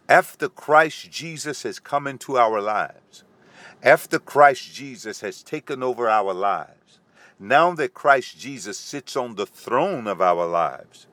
after 0.09 0.49
Christ 0.49 1.11
Jesus 1.11 1.63
has 1.63 1.79
come 1.79 2.07
into 2.07 2.37
our 2.37 2.61
lives, 2.61 3.25
after 3.83 4.19
Christ 4.19 4.75
Jesus 4.75 5.21
has 5.21 5.43
taken 5.43 5.83
over 5.83 6.09
our 6.09 6.33
lives, 6.33 6.99
now 7.39 7.73
that 7.75 7.95
Christ 7.95 8.39
Jesus 8.39 8.79
sits 8.79 9.17
on 9.17 9.35
the 9.35 9.47
throne 9.47 10.07
of 10.07 10.21
our 10.21 10.47
lives, 10.47 11.07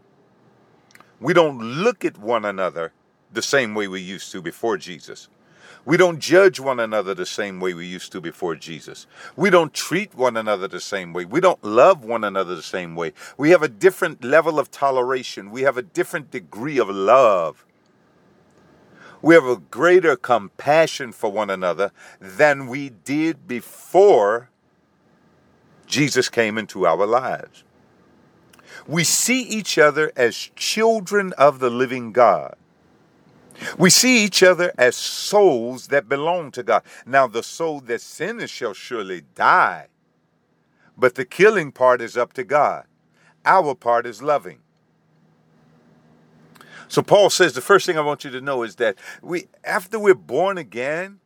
we 1.20 1.34
don't 1.34 1.60
look 1.60 2.04
at 2.04 2.18
one 2.18 2.46
another 2.46 2.92
the 3.32 3.42
same 3.42 3.74
way 3.74 3.88
we 3.88 4.02
used 4.02 4.32
to 4.32 4.42
before 4.42 4.78
Jesus. 4.78 5.28
We 5.86 5.98
don't 5.98 6.20
judge 6.20 6.60
one 6.60 6.80
another 6.80 7.14
the 7.14 7.26
same 7.26 7.60
way 7.60 7.74
we 7.74 7.86
used 7.86 8.14
to 8.14 8.22
before 8.22 8.56
Jesus. 8.56 9.06
We 9.36 9.50
don't 9.50 9.74
treat 9.74 10.16
one 10.16 10.38
another 10.38 10.68
the 10.68 10.80
same 10.80 11.12
way. 11.12 11.26
We 11.26 11.42
don't 11.42 11.62
love 11.64 12.06
one 12.06 12.24
another 12.24 12.56
the 12.56 12.62
same 12.62 12.96
way. 12.96 13.12
We 13.38 13.50
have 13.50 13.64
a 13.64 13.68
different 13.68 14.24
level 14.24 14.60
of 14.60 14.72
toleration. 14.72 15.52
We 15.52 15.64
have 15.64 15.78
a 15.78 15.82
different 15.82 16.32
degree 16.32 16.78
of 16.78 16.90
love. 16.90 17.66
We 19.22 19.36
have 19.36 19.46
a 19.46 19.58
greater 19.58 20.16
compassion 20.16 21.12
for 21.12 21.32
one 21.32 21.50
another 21.50 21.92
than 22.20 22.68
we 22.68 22.90
did 22.90 23.48
before 23.48 24.50
Jesus 25.86 26.30
came 26.30 26.58
into 26.58 26.86
our 26.86 27.06
lives. 27.06 27.64
We 28.88 29.04
see 29.04 29.42
each 29.42 29.78
other 29.78 30.12
as 30.16 30.50
children 30.56 31.34
of 31.38 31.60
the 31.60 31.70
living 31.70 32.12
God. 32.12 32.56
We 33.78 33.90
see 33.90 34.24
each 34.24 34.44
other 34.44 34.74
as 34.78 34.96
souls 34.96 35.88
that 35.88 36.10
belong 36.10 36.52
to 36.52 36.64
God. 36.64 36.84
Now, 37.06 37.28
the 37.28 37.44
soul 37.44 37.80
that 37.82 38.02
sinneth 38.02 38.50
shall 38.50 38.74
surely 38.74 39.22
die, 39.36 39.88
but 40.98 41.16
the 41.16 41.26
killing 41.26 41.72
part 41.72 42.02
is 42.02 42.18
up 42.18 42.34
to 42.34 42.44
God. 42.44 42.86
Our 43.46 43.76
part 43.76 44.06
is 44.06 44.22
loving. 44.22 44.60
So 46.88 47.02
Paul 47.02 47.30
says 47.30 47.54
the 47.54 47.62
first 47.62 47.86
thing 47.86 47.98
I 47.98 48.02
want 48.02 48.24
you 48.24 48.32
to 48.32 48.42
know 48.42 48.64
is 48.64 48.76
that 48.76 48.96
we 49.22 49.48
after 49.64 49.98
we're 49.98 50.14
born 50.14 50.58
again, 50.58 51.20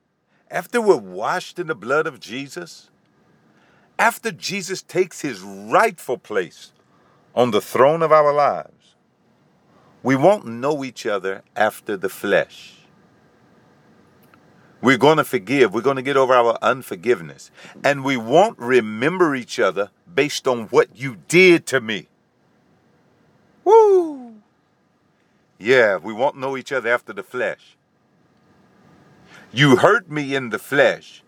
after 0.49 0.79
we're 0.79 0.95
washed 0.95 1.59
in 1.59 1.67
the 1.67 1.75
blood 1.75 2.07
of 2.07 2.19
Jesus, 2.19 2.89
after 3.99 4.31
Jesus 4.31 4.81
takes 4.81 5.21
his 5.21 5.41
rightful 5.41 6.17
place 6.17 6.71
on 7.35 7.51
the 7.51 7.61
throne 7.61 8.01
of 8.01 8.11
our 8.11 8.31
lives, 8.31 8.76
we 10.07 10.15
won't 10.15 10.45
know 10.45 10.85
each 10.85 11.05
other 11.05 11.43
after 11.53 11.97
the 11.97 12.07
flesh. 12.07 12.75
We're 14.81 14.97
going 14.97 15.17
to 15.17 15.25
forgive. 15.25 15.73
We're 15.73 15.81
going 15.81 15.97
to 15.97 16.01
get 16.01 16.15
over 16.15 16.33
our 16.33 16.57
unforgiveness. 16.61 17.51
And 17.83 18.05
we 18.05 18.15
won't 18.15 18.57
remember 18.57 19.35
each 19.35 19.59
other 19.59 19.91
based 20.15 20.47
on 20.47 20.67
what 20.67 20.95
you 20.95 21.17
did 21.27 21.65
to 21.65 21.81
me. 21.81 22.07
Woo! 23.65 24.35
Yeah, 25.57 25.97
we 25.97 26.13
won't 26.13 26.37
know 26.37 26.55
each 26.55 26.71
other 26.71 26.87
after 26.89 27.11
the 27.11 27.21
flesh. 27.21 27.75
You 29.51 29.75
hurt 29.75 30.09
me 30.09 30.35
in 30.35 30.51
the 30.51 30.59
flesh, 30.59 31.21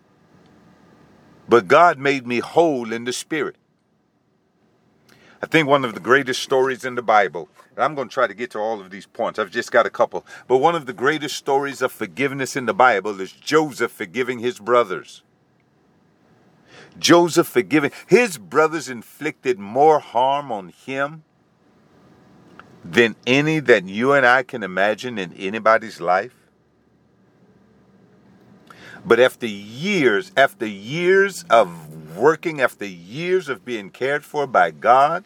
but 1.46 1.68
God 1.68 1.98
made 1.98 2.26
me 2.26 2.38
whole 2.38 2.94
in 2.94 3.04
the 3.04 3.12
spirit. 3.12 3.56
I 5.42 5.46
think 5.46 5.68
one 5.68 5.84
of 5.84 5.92
the 5.94 6.00
greatest 6.00 6.42
stories 6.42 6.84
in 6.84 6.94
the 6.94 7.02
Bible, 7.02 7.50
and 7.74 7.84
I'm 7.84 7.94
going 7.94 8.08
to 8.08 8.14
try 8.14 8.26
to 8.26 8.34
get 8.34 8.50
to 8.52 8.58
all 8.58 8.80
of 8.80 8.90
these 8.90 9.06
points. 9.06 9.38
I've 9.38 9.50
just 9.50 9.70
got 9.70 9.86
a 9.86 9.90
couple. 9.90 10.26
But 10.48 10.58
one 10.58 10.74
of 10.74 10.86
the 10.86 10.92
greatest 10.92 11.36
stories 11.36 11.82
of 11.82 11.92
forgiveness 11.92 12.56
in 12.56 12.66
the 12.66 12.74
Bible 12.74 13.20
is 13.20 13.32
Joseph 13.32 13.92
forgiving 13.92 14.40
his 14.40 14.58
brothers. 14.58 15.22
Joseph 16.98 17.46
forgiving 17.46 17.92
his 18.06 18.38
brothers 18.38 18.88
inflicted 18.88 19.58
more 19.58 20.00
harm 20.00 20.50
on 20.50 20.70
him 20.70 21.22
than 22.84 23.14
any 23.26 23.60
that 23.60 23.84
you 23.84 24.12
and 24.12 24.26
I 24.26 24.42
can 24.42 24.62
imagine 24.62 25.18
in 25.18 25.32
anybody's 25.34 26.00
life. 26.00 26.34
But 29.04 29.20
after 29.20 29.46
years, 29.46 30.32
after 30.36 30.66
years 30.66 31.44
of 31.48 32.16
working, 32.16 32.60
after 32.60 32.84
years 32.84 33.48
of 33.48 33.64
being 33.64 33.90
cared 33.90 34.24
for 34.24 34.46
by 34.46 34.72
God, 34.72 35.24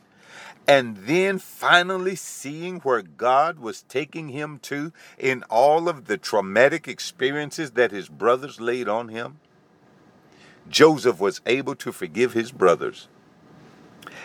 and 0.66 0.96
then 0.98 1.38
finally 1.38 2.16
seeing 2.16 2.80
where 2.80 3.02
God 3.02 3.58
was 3.58 3.82
taking 3.82 4.28
him 4.28 4.58
to 4.60 4.92
in 5.18 5.42
all 5.50 5.88
of 5.88 6.06
the 6.06 6.16
traumatic 6.16 6.88
experiences 6.88 7.72
that 7.72 7.90
his 7.90 8.08
brothers 8.08 8.60
laid 8.60 8.88
on 8.88 9.08
him, 9.08 9.38
Joseph 10.68 11.20
was 11.20 11.42
able 11.44 11.74
to 11.76 11.92
forgive 11.92 12.32
his 12.32 12.50
brothers. 12.50 13.08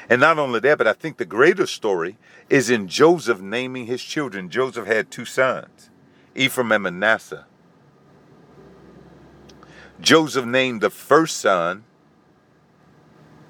And 0.10 0.21
not 0.21 0.39
only 0.39 0.60
that, 0.62 0.78
but 0.78 0.88
I 0.88 0.93
think 0.93 1.17
the 1.17 1.25
greater 1.25 1.67
story 1.67 2.17
is 2.49 2.69
in 2.69 2.88
Joseph 2.88 3.41
naming 3.41 3.86
his 3.86 4.02
children. 4.02 4.49
Joseph 4.49 4.88
had 4.88 5.12
two 5.12 5.25
sons, 5.25 5.89
Ephraim 6.36 6.71
and 6.71 6.84
Manasseh. 6.84 7.45
Joseph 9.99 10.45
named 10.45 10.80
the 10.80 10.89
first 10.89 11.38
son 11.38 11.84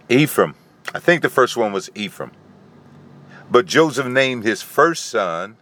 Ephraim. 0.10 0.56
I 0.93 0.99
think 0.99 1.21
the 1.21 1.30
first 1.30 1.56
one 1.56 1.71
was 1.71 1.91
Ephraim. 1.93 2.32
But 3.51 3.65
Joseph 3.65 4.07
named 4.07 4.43
his 4.43 4.62
first 4.62 5.07
son, 5.07 5.57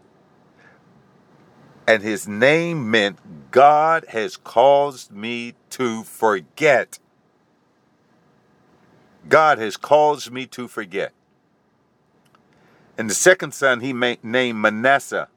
and 1.88 2.04
his 2.04 2.28
name 2.28 2.92
meant 2.92 3.52
God 3.52 4.06
has 4.10 4.36
caused 4.36 5.12
me 5.12 5.56
to 5.72 6.04
forget. 6.04 7.00
God 9.30 9.58
has 9.58 9.78
caused 9.78 10.32
me 10.32 10.46
to 10.48 10.68
forget. 10.68 11.14
And 12.98 13.10
the 13.10 13.16
second 13.16 13.54
son 13.54 13.80
he 13.80 13.94
named 13.94 14.60
Manasseh. 14.60 15.30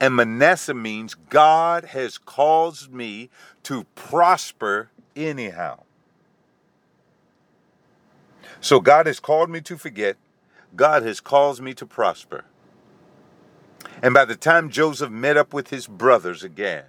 And 0.00 0.16
Manasseh 0.16 0.72
means 0.72 1.14
God 1.14 1.84
has 1.86 2.16
caused 2.16 2.92
me 2.92 3.28
to 3.64 3.84
prosper 3.94 4.90
anyhow. 5.14 5.82
So 8.62 8.80
God 8.80 9.06
has 9.06 9.20
called 9.20 9.50
me 9.50 9.60
to 9.62 9.76
forget. 9.76 10.16
God 10.76 11.02
has 11.02 11.20
caused 11.20 11.62
me 11.62 11.74
to 11.74 11.86
prosper. 11.86 12.44
And 14.02 14.14
by 14.14 14.24
the 14.24 14.36
time 14.36 14.70
Joseph 14.70 15.10
met 15.10 15.36
up 15.36 15.52
with 15.52 15.70
his 15.70 15.86
brothers 15.86 16.42
again, 16.42 16.84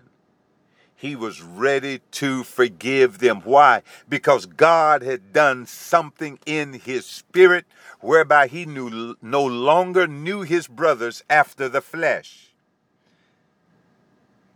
he 0.96 1.16
was 1.16 1.42
ready 1.42 2.02
to 2.12 2.44
forgive 2.44 3.18
them. 3.18 3.42
Why? 3.42 3.82
Because 4.08 4.46
God 4.46 5.02
had 5.02 5.34
done 5.34 5.66
something 5.66 6.38
in 6.46 6.74
his 6.74 7.08
spirit 7.08 7.66
whereby 8.02 8.48
he 8.48 8.66
knew 8.66 9.16
no 9.22 9.44
longer 9.44 10.06
knew 10.06 10.42
his 10.42 10.68
brothers 10.68 11.24
after 11.28 11.68
the 11.68 11.82
flesh. 11.82 12.52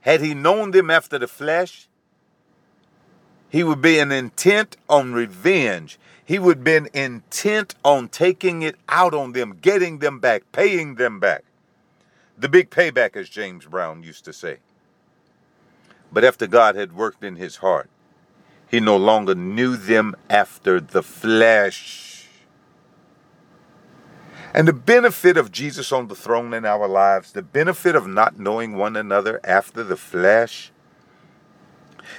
Had 0.01 0.21
he 0.21 0.35
known 0.35 0.69
them 0.69 0.91
after 0.91 1.17
the 1.17 1.27
flesh, 1.27 1.87
he 3.49 3.63
would 3.63 3.81
be 3.81 3.97
an 3.97 4.11
intent 4.11 4.77
on 4.87 5.13
revenge. 5.13 5.97
He 6.25 6.39
would 6.39 6.57
have 6.57 6.63
been 6.63 6.89
intent 6.93 7.75
on 7.83 8.09
taking 8.09 8.63
it 8.63 8.75
out 8.89 9.13
on 9.13 9.33
them, 9.33 9.59
getting 9.61 9.99
them 9.99 10.19
back, 10.19 10.51
paying 10.51 10.95
them 10.95 11.19
back. 11.19 11.43
The 12.37 12.49
big 12.49 12.71
payback, 12.71 13.15
as 13.15 13.29
James 13.29 13.65
Brown 13.65 14.01
used 14.01 14.25
to 14.25 14.33
say. 14.33 14.57
But 16.11 16.23
after 16.23 16.47
God 16.47 16.75
had 16.75 16.93
worked 16.93 17.23
in 17.23 17.35
his 17.35 17.57
heart, 17.57 17.89
he 18.67 18.79
no 18.79 18.97
longer 18.97 19.35
knew 19.35 19.77
them 19.77 20.15
after 20.29 20.81
the 20.81 21.03
flesh. 21.03 22.27
And 24.53 24.67
the 24.67 24.73
benefit 24.73 25.37
of 25.37 25.51
Jesus 25.51 25.91
on 25.91 26.07
the 26.07 26.15
throne 26.15 26.53
in 26.53 26.65
our 26.65 26.87
lives, 26.87 27.33
the 27.33 27.43
benefit 27.43 27.95
of 27.95 28.07
not 28.07 28.39
knowing 28.39 28.75
one 28.75 28.95
another 28.95 29.39
after 29.43 29.83
the 29.83 29.97
flesh, 29.97 30.71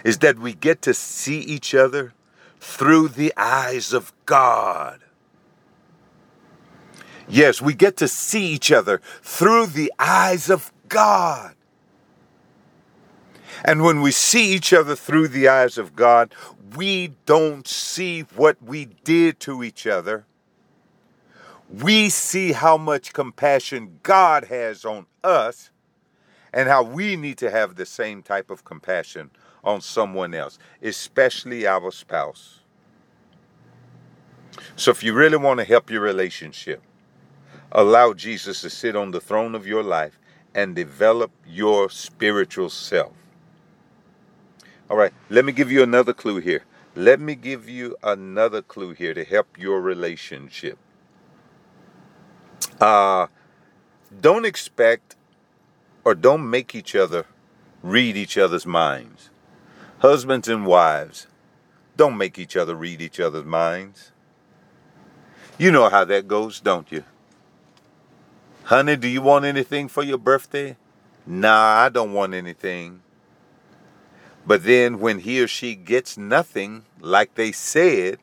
is 0.04 0.18
that 0.18 0.38
we 0.38 0.54
get 0.54 0.82
to 0.82 0.94
see 0.94 1.40
each 1.40 1.74
other 1.74 2.12
through 2.66 3.08
the 3.08 3.32
eyes 3.36 3.92
of 3.92 4.12
God. 4.26 5.00
Yes, 7.28 7.62
we 7.62 7.74
get 7.74 7.96
to 7.98 8.08
see 8.08 8.48
each 8.48 8.72
other 8.72 9.00
through 9.22 9.66
the 9.66 9.92
eyes 10.00 10.50
of 10.50 10.72
God. 10.88 11.54
And 13.64 13.82
when 13.82 14.02
we 14.02 14.10
see 14.10 14.52
each 14.52 14.72
other 14.72 14.96
through 14.96 15.28
the 15.28 15.48
eyes 15.48 15.78
of 15.78 15.94
God, 15.94 16.34
we 16.76 17.12
don't 17.24 17.66
see 17.68 18.22
what 18.34 18.60
we 18.60 18.86
did 19.04 19.38
to 19.40 19.62
each 19.62 19.86
other. 19.86 20.26
We 21.70 22.10
see 22.10 22.52
how 22.52 22.76
much 22.76 23.12
compassion 23.12 24.00
God 24.02 24.46
has 24.46 24.84
on 24.84 25.06
us 25.22 25.70
and 26.52 26.68
how 26.68 26.82
we 26.82 27.14
need 27.16 27.38
to 27.38 27.50
have 27.50 27.76
the 27.76 27.86
same 27.86 28.22
type 28.22 28.50
of 28.50 28.64
compassion 28.64 29.30
on 29.66 29.82
someone 29.82 30.34
else, 30.34 30.58
especially 30.82 31.66
our 31.66 31.90
spouse. 31.90 32.60
So, 34.76 34.90
if 34.90 35.02
you 35.02 35.12
really 35.12 35.36
want 35.36 35.58
to 35.58 35.64
help 35.64 35.90
your 35.90 36.00
relationship, 36.00 36.82
allow 37.72 38.14
Jesus 38.14 38.62
to 38.62 38.70
sit 38.70 38.96
on 38.96 39.10
the 39.10 39.20
throne 39.20 39.54
of 39.54 39.66
your 39.66 39.82
life 39.82 40.18
and 40.54 40.74
develop 40.74 41.30
your 41.46 41.90
spiritual 41.90 42.70
self. 42.70 43.12
All 44.88 44.96
right, 44.96 45.12
let 45.28 45.44
me 45.44 45.52
give 45.52 45.70
you 45.70 45.82
another 45.82 46.14
clue 46.14 46.38
here. 46.38 46.64
Let 46.94 47.20
me 47.20 47.34
give 47.34 47.68
you 47.68 47.96
another 48.02 48.62
clue 48.62 48.92
here 48.94 49.12
to 49.12 49.24
help 49.24 49.58
your 49.58 49.82
relationship. 49.82 50.78
Uh, 52.80 53.26
don't 54.20 54.46
expect 54.46 55.16
or 56.04 56.14
don't 56.14 56.48
make 56.48 56.74
each 56.74 56.94
other 56.94 57.26
read 57.82 58.16
each 58.16 58.36
other's 58.36 58.66
minds. 58.66 59.30
Husbands 60.00 60.46
and 60.46 60.66
wives, 60.66 61.26
don't 61.96 62.18
make 62.18 62.38
each 62.38 62.54
other 62.54 62.74
read 62.74 63.00
each 63.00 63.18
other's 63.18 63.46
minds. 63.46 64.12
You 65.56 65.70
know 65.72 65.88
how 65.88 66.04
that 66.04 66.28
goes, 66.28 66.60
don't 66.60 66.92
you? 66.92 67.02
Honey, 68.64 68.96
do 68.96 69.08
you 69.08 69.22
want 69.22 69.46
anything 69.46 69.88
for 69.88 70.02
your 70.02 70.18
birthday? 70.18 70.76
Nah, 71.26 71.84
I 71.84 71.88
don't 71.88 72.12
want 72.12 72.34
anything. 72.34 73.00
But 74.46 74.64
then 74.64 75.00
when 75.00 75.20
he 75.20 75.40
or 75.42 75.48
she 75.48 75.74
gets 75.74 76.18
nothing 76.18 76.84
like 77.00 77.34
they 77.34 77.50
said, 77.50 78.18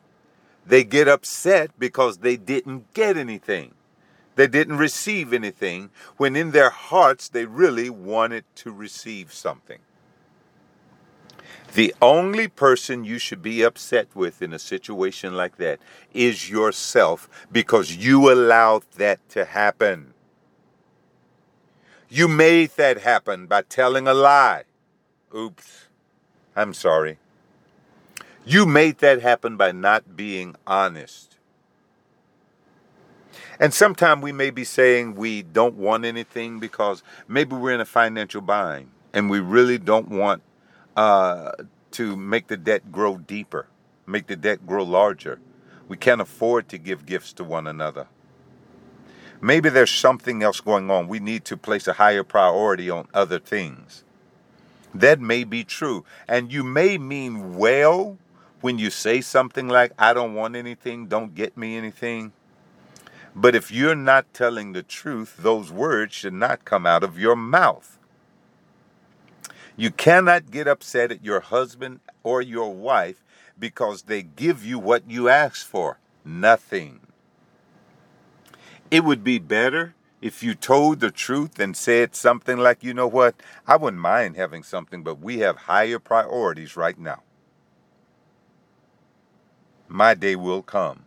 they 0.64 0.84
get 0.84 1.08
upset 1.08 1.72
because 1.76 2.18
they 2.18 2.36
didn't 2.36 2.94
get 2.94 3.16
anything. 3.16 3.74
They 4.36 4.46
didn't 4.46 4.78
receive 4.78 5.32
anything 5.32 5.90
when 6.18 6.36
in 6.36 6.52
their 6.52 6.70
hearts 6.70 7.28
they 7.28 7.46
really 7.46 7.90
wanted 7.90 8.44
to 8.56 8.70
receive 8.70 9.32
something. 9.32 9.80
The 11.74 11.92
only 12.00 12.46
person 12.46 13.02
you 13.02 13.18
should 13.18 13.42
be 13.42 13.62
upset 13.62 14.06
with 14.14 14.40
in 14.40 14.52
a 14.52 14.60
situation 14.60 15.34
like 15.34 15.56
that 15.56 15.80
is 16.12 16.48
yourself 16.48 17.28
because 17.50 17.96
you 17.96 18.32
allowed 18.32 18.84
that 18.96 19.28
to 19.30 19.44
happen. 19.44 20.14
You 22.08 22.28
made 22.28 22.70
that 22.76 22.98
happen 22.98 23.46
by 23.46 23.62
telling 23.62 24.06
a 24.06 24.14
lie. 24.14 24.62
Oops. 25.36 25.88
I'm 26.54 26.74
sorry. 26.74 27.18
You 28.44 28.66
made 28.66 28.98
that 28.98 29.20
happen 29.20 29.56
by 29.56 29.72
not 29.72 30.16
being 30.16 30.54
honest. 30.68 31.38
And 33.58 33.74
sometimes 33.74 34.22
we 34.22 34.30
may 34.30 34.50
be 34.50 34.62
saying 34.62 35.16
we 35.16 35.42
don't 35.42 35.74
want 35.74 36.04
anything 36.04 36.60
because 36.60 37.02
maybe 37.26 37.56
we're 37.56 37.74
in 37.74 37.80
a 37.80 37.84
financial 37.84 38.42
bind 38.42 38.90
and 39.12 39.28
we 39.28 39.40
really 39.40 39.78
don't 39.78 40.08
want 40.08 40.40
uh, 40.96 41.52
to 41.92 42.16
make 42.16 42.48
the 42.48 42.56
debt 42.56 42.92
grow 42.92 43.18
deeper, 43.18 43.66
make 44.06 44.26
the 44.26 44.36
debt 44.36 44.66
grow 44.66 44.84
larger. 44.84 45.38
We 45.88 45.96
can't 45.96 46.20
afford 46.20 46.68
to 46.70 46.78
give 46.78 47.06
gifts 47.06 47.32
to 47.34 47.44
one 47.44 47.66
another. 47.66 48.06
Maybe 49.40 49.68
there's 49.68 49.90
something 49.90 50.42
else 50.42 50.60
going 50.60 50.90
on. 50.90 51.08
We 51.08 51.20
need 51.20 51.44
to 51.46 51.56
place 51.56 51.86
a 51.86 51.94
higher 51.94 52.24
priority 52.24 52.88
on 52.88 53.08
other 53.12 53.38
things. 53.38 54.02
That 54.94 55.20
may 55.20 55.44
be 55.44 55.64
true. 55.64 56.04
And 56.26 56.52
you 56.52 56.64
may 56.64 56.96
mean 56.98 57.56
well 57.56 58.16
when 58.60 58.78
you 58.78 58.88
say 58.88 59.20
something 59.20 59.68
like, 59.68 59.92
I 59.98 60.14
don't 60.14 60.34
want 60.34 60.56
anything, 60.56 61.06
don't 61.06 61.34
get 61.34 61.56
me 61.56 61.76
anything. 61.76 62.32
But 63.36 63.54
if 63.54 63.70
you're 63.70 63.96
not 63.96 64.32
telling 64.32 64.72
the 64.72 64.82
truth, 64.82 65.36
those 65.38 65.70
words 65.70 66.14
should 66.14 66.32
not 66.32 66.64
come 66.64 66.86
out 66.86 67.02
of 67.02 67.18
your 67.18 67.36
mouth. 67.36 67.98
You 69.76 69.90
cannot 69.90 70.50
get 70.50 70.68
upset 70.68 71.10
at 71.10 71.24
your 71.24 71.40
husband 71.40 72.00
or 72.22 72.40
your 72.40 72.72
wife 72.72 73.24
because 73.58 74.02
they 74.02 74.22
give 74.22 74.64
you 74.64 74.78
what 74.78 75.10
you 75.10 75.28
ask 75.28 75.66
for 75.66 75.98
nothing. 76.24 77.00
It 78.90 79.04
would 79.04 79.24
be 79.24 79.38
better 79.38 79.94
if 80.20 80.42
you 80.42 80.54
told 80.54 81.00
the 81.00 81.10
truth 81.10 81.58
and 81.58 81.76
said 81.76 82.14
something 82.14 82.56
like, 82.56 82.84
you 82.84 82.94
know 82.94 83.08
what, 83.08 83.34
I 83.66 83.76
wouldn't 83.76 84.00
mind 84.00 84.36
having 84.36 84.62
something, 84.62 85.02
but 85.02 85.20
we 85.20 85.38
have 85.38 85.56
higher 85.56 85.98
priorities 85.98 86.76
right 86.76 86.98
now. 86.98 87.22
My 89.88 90.14
day 90.14 90.36
will 90.36 90.62
come. 90.62 91.04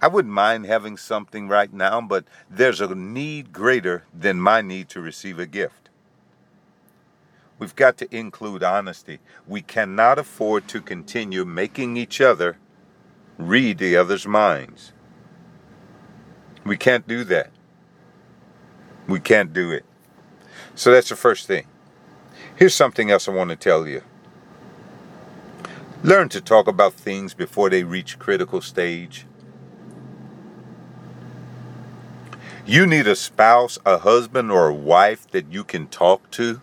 I 0.00 0.08
wouldn't 0.08 0.32
mind 0.32 0.66
having 0.66 0.96
something 0.96 1.48
right 1.48 1.72
now, 1.72 2.00
but 2.00 2.24
there's 2.48 2.80
a 2.80 2.94
need 2.94 3.52
greater 3.52 4.04
than 4.14 4.40
my 4.40 4.62
need 4.62 4.88
to 4.90 5.00
receive 5.00 5.38
a 5.38 5.46
gift. 5.46 5.81
We've 7.62 7.76
got 7.76 7.96
to 7.98 8.12
include 8.12 8.64
honesty. 8.64 9.20
We 9.46 9.62
cannot 9.62 10.18
afford 10.18 10.66
to 10.66 10.80
continue 10.80 11.44
making 11.44 11.96
each 11.96 12.20
other 12.20 12.58
read 13.38 13.78
the 13.78 13.96
other's 13.96 14.26
minds. 14.26 14.92
We 16.66 16.76
can't 16.76 17.06
do 17.06 17.22
that. 17.22 17.52
We 19.06 19.20
can't 19.20 19.52
do 19.52 19.70
it. 19.70 19.84
So 20.74 20.90
that's 20.90 21.10
the 21.10 21.14
first 21.14 21.46
thing. 21.46 21.68
Here's 22.56 22.74
something 22.74 23.12
else 23.12 23.28
I 23.28 23.30
want 23.30 23.50
to 23.50 23.56
tell 23.56 23.86
you. 23.86 24.02
Learn 26.02 26.28
to 26.30 26.40
talk 26.40 26.66
about 26.66 26.94
things 26.94 27.32
before 27.32 27.70
they 27.70 27.84
reach 27.84 28.18
critical 28.18 28.60
stage. 28.60 29.24
You 32.66 32.88
need 32.88 33.06
a 33.06 33.14
spouse, 33.14 33.78
a 33.86 33.98
husband, 33.98 34.50
or 34.50 34.66
a 34.66 34.74
wife 34.74 35.30
that 35.30 35.52
you 35.52 35.62
can 35.62 35.86
talk 35.86 36.28
to. 36.32 36.60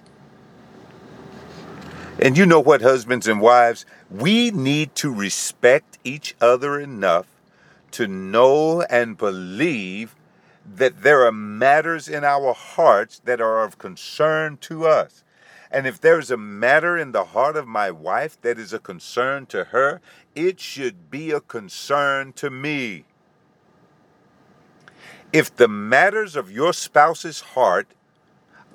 And 2.22 2.38
you 2.38 2.46
know 2.46 2.60
what, 2.60 2.82
husbands 2.82 3.28
and 3.28 3.40
wives? 3.40 3.86
We 4.12 4.52
need 4.52 4.94
to 4.96 5.14
respect 5.14 5.98
each 6.04 6.36
other 6.42 6.78
enough 6.78 7.28
to 7.92 8.08
know 8.08 8.82
and 8.82 9.18
believe 9.18 10.16
that 10.66 11.02
there 11.02 11.26
are 11.26 11.32
matters 11.32 12.10
in 12.10 12.26
our 12.26 12.54
hearts 12.54 13.22
that 13.24 13.40
are 13.40 13.64
of 13.64 13.78
concern 13.78 14.58
to 14.58 14.86
us. 14.86 15.24
And 15.72 15.88
if 15.88 16.02
there's 16.02 16.30
a 16.30 16.38
matter 16.38 16.98
in 16.98 17.14
the 17.14 17.26
heart 17.26 17.56
of 17.56 17.68
my 17.68 17.90
wife 17.90 18.40
that 18.42 18.60
is 18.60 18.74
a 18.74 18.80
concern 18.80 19.46
to 19.48 19.66
her, 19.66 20.02
it 20.36 20.60
should 20.60 21.10
be 21.10 21.32
a 21.32 21.40
concern 21.40 22.34
to 22.34 22.50
me. 22.50 23.06
If 25.32 25.56
the 25.56 25.68
matters 25.68 26.36
of 26.36 26.52
your 26.52 26.74
spouse's 26.74 27.40
heart 27.40 27.88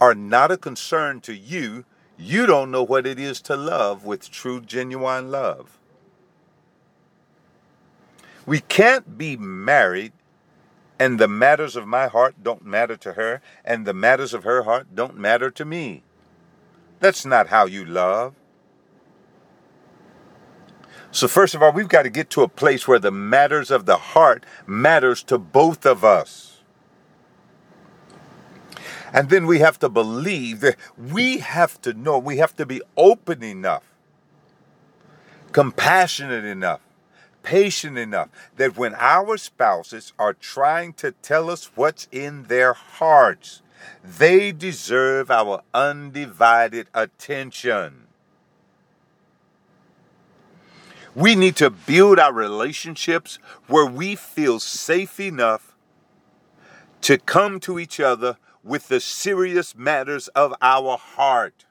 are 0.00 0.14
not 0.14 0.50
a 0.50 0.56
concern 0.56 1.20
to 1.22 1.34
you, 1.34 1.84
you 2.16 2.46
don't 2.46 2.70
know 2.70 2.82
what 2.82 3.06
it 3.06 3.18
is 3.18 3.40
to 3.42 3.56
love 3.56 4.04
with 4.04 4.30
true, 4.30 4.60
genuine 4.60 5.30
love. 5.30 5.78
We 8.46 8.60
can't 8.60 9.16
be 9.16 9.36
married 9.36 10.12
and 10.98 11.18
the 11.18 11.28
matters 11.28 11.76
of 11.76 11.86
my 11.86 12.06
heart 12.06 12.36
don't 12.42 12.64
matter 12.64 12.96
to 12.96 13.14
her, 13.14 13.40
and 13.64 13.84
the 13.84 13.94
matters 13.94 14.32
of 14.32 14.44
her 14.44 14.62
heart 14.62 14.94
don't 14.94 15.16
matter 15.16 15.50
to 15.50 15.64
me. 15.64 16.02
That's 17.00 17.26
not 17.26 17.48
how 17.48 17.66
you 17.66 17.84
love. 17.84 18.34
So 21.10 21.28
first 21.28 21.54
of 21.54 21.62
all, 21.62 21.72
we've 21.72 21.88
got 21.88 22.02
to 22.02 22.10
get 22.10 22.30
to 22.30 22.42
a 22.42 22.48
place 22.48 22.88
where 22.88 22.98
the 22.98 23.10
matters 23.10 23.70
of 23.70 23.86
the 23.86 23.96
heart 23.96 24.44
matters 24.66 25.22
to 25.24 25.38
both 25.38 25.84
of 25.84 26.04
us. 26.04 26.53
And 29.14 29.30
then 29.30 29.46
we 29.46 29.60
have 29.60 29.78
to 29.78 29.88
believe 29.88 30.58
that 30.60 30.76
we 30.98 31.38
have 31.38 31.80
to 31.82 31.94
know, 31.94 32.18
we 32.18 32.38
have 32.38 32.56
to 32.56 32.66
be 32.66 32.82
open 32.96 33.44
enough, 33.44 33.84
compassionate 35.52 36.44
enough, 36.44 36.80
patient 37.44 37.96
enough 37.96 38.28
that 38.56 38.76
when 38.76 38.92
our 38.96 39.36
spouses 39.36 40.12
are 40.18 40.34
trying 40.34 40.94
to 40.94 41.12
tell 41.12 41.48
us 41.48 41.70
what's 41.76 42.08
in 42.10 42.44
their 42.44 42.72
hearts, 42.72 43.62
they 44.02 44.50
deserve 44.50 45.30
our 45.30 45.62
undivided 45.72 46.88
attention. 46.92 48.08
We 51.14 51.36
need 51.36 51.54
to 51.56 51.70
build 51.70 52.18
our 52.18 52.32
relationships 52.32 53.38
where 53.68 53.86
we 53.86 54.16
feel 54.16 54.58
safe 54.58 55.20
enough 55.20 55.73
to 57.04 57.18
come 57.18 57.60
to 57.60 57.78
each 57.78 58.00
other 58.00 58.38
with 58.62 58.88
the 58.88 58.98
serious 58.98 59.76
matters 59.76 60.28
of 60.28 60.54
our 60.62 60.96
heart. 60.96 61.66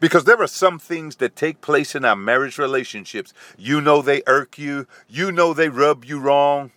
Because 0.00 0.24
there 0.24 0.40
are 0.40 0.46
some 0.46 0.78
things 0.78 1.16
that 1.16 1.36
take 1.36 1.60
place 1.60 1.94
in 1.94 2.06
our 2.06 2.16
marriage 2.16 2.56
relationships. 2.56 3.34
You 3.58 3.82
know 3.82 4.00
they 4.00 4.22
irk 4.26 4.56
you, 4.56 4.86
you 5.06 5.30
know 5.30 5.52
they 5.52 5.68
rub 5.68 6.06
you 6.06 6.18
wrong. 6.18 6.70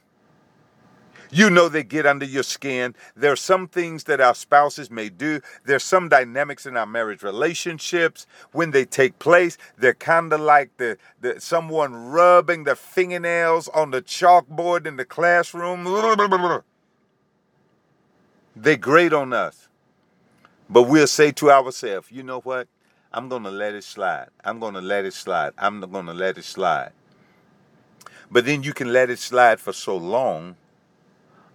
You 1.34 1.50
know 1.50 1.68
they 1.68 1.84
get 1.84 2.06
under 2.06 2.28
your 2.28 2.44
skin. 2.44 2.94
There 3.16 3.32
are 3.32 3.36
some 3.36 3.68
things 3.68 4.04
that 4.04 4.22
our 4.22 4.36
spouses 4.36 4.92
may 4.92 5.10
do. 5.10 5.42
There's 5.66 5.84
some 5.84 6.08
dynamics 6.08 6.68
in 6.68 6.78
our 6.78 6.86
marriage 6.86 7.24
relationships 7.24 8.28
when 8.52 8.70
they 8.70 8.86
take 8.86 9.18
place. 9.18 9.58
They're 9.76 9.96
kind 9.96 10.32
of 10.32 10.42
like 10.42 10.78
the, 10.78 11.00
the 11.22 11.42
someone 11.42 12.12
rubbing 12.12 12.66
their 12.66 12.76
fingernails 12.76 13.68
on 13.70 13.90
the 13.90 14.04
chalkboard 14.04 14.86
in 14.86 14.98
the 14.98 15.06
classroom. 15.06 15.88
They 18.56 18.78
grate 18.78 19.14
on 19.14 19.34
us. 19.34 19.68
But 20.70 20.84
we'll 20.84 21.08
say 21.08 21.32
to 21.32 21.50
ourselves, 21.50 22.12
you 22.12 22.22
know 22.22 22.42
what? 22.42 22.68
I'm 23.12 23.28
going 23.28 23.42
to 23.42 23.50
let 23.50 23.74
it 23.74 23.84
slide. 23.84 24.28
I'm 24.46 24.60
going 24.60 24.76
to 24.76 24.82
let 24.82 25.06
it 25.06 25.16
slide. 25.16 25.54
I'm 25.58 25.80
going 25.80 26.06
to 26.06 26.14
let 26.14 26.38
it 26.38 26.46
slide. 26.46 26.92
But 28.30 28.46
then 28.46 28.62
you 28.62 28.74
can 28.74 28.94
let 28.94 29.10
it 29.10 29.18
slide 29.18 29.60
for 29.60 29.74
so 29.74 29.98
long 29.98 30.58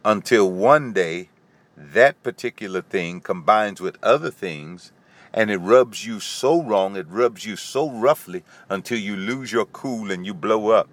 until 0.09 0.51
one 0.51 0.95
day 0.95 1.29
that 1.77 2.23
particular 2.23 2.81
thing 2.81 3.21
combines 3.21 3.79
with 3.79 3.99
other 4.03 4.31
things 4.31 4.91
and 5.35 5.51
it 5.51 5.59
rubs 5.59 6.07
you 6.07 6.19
so 6.19 6.63
wrong, 6.63 6.97
it 6.97 7.07
rubs 7.11 7.45
you 7.45 7.57
so 7.57 7.91
roughly 7.91 8.43
until 8.71 8.99
you 8.99 9.15
lose 9.15 9.53
your 9.53 9.67
cool 9.67 10.11
and 10.11 10.25
you 10.25 10.33
blow 10.33 10.71
up. 10.71 10.89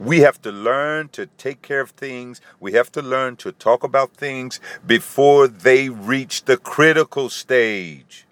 We 0.00 0.18
have 0.20 0.42
to 0.42 0.50
learn 0.50 1.10
to 1.10 1.26
take 1.38 1.62
care 1.62 1.80
of 1.80 1.90
things. 1.90 2.40
We 2.58 2.72
have 2.72 2.90
to 2.90 3.02
learn 3.02 3.36
to 3.36 3.52
talk 3.52 3.84
about 3.84 4.14
things 4.14 4.58
before 4.84 5.46
they 5.46 5.88
reach 5.88 6.46
the 6.46 6.56
critical 6.56 7.30
stage. 7.30 8.25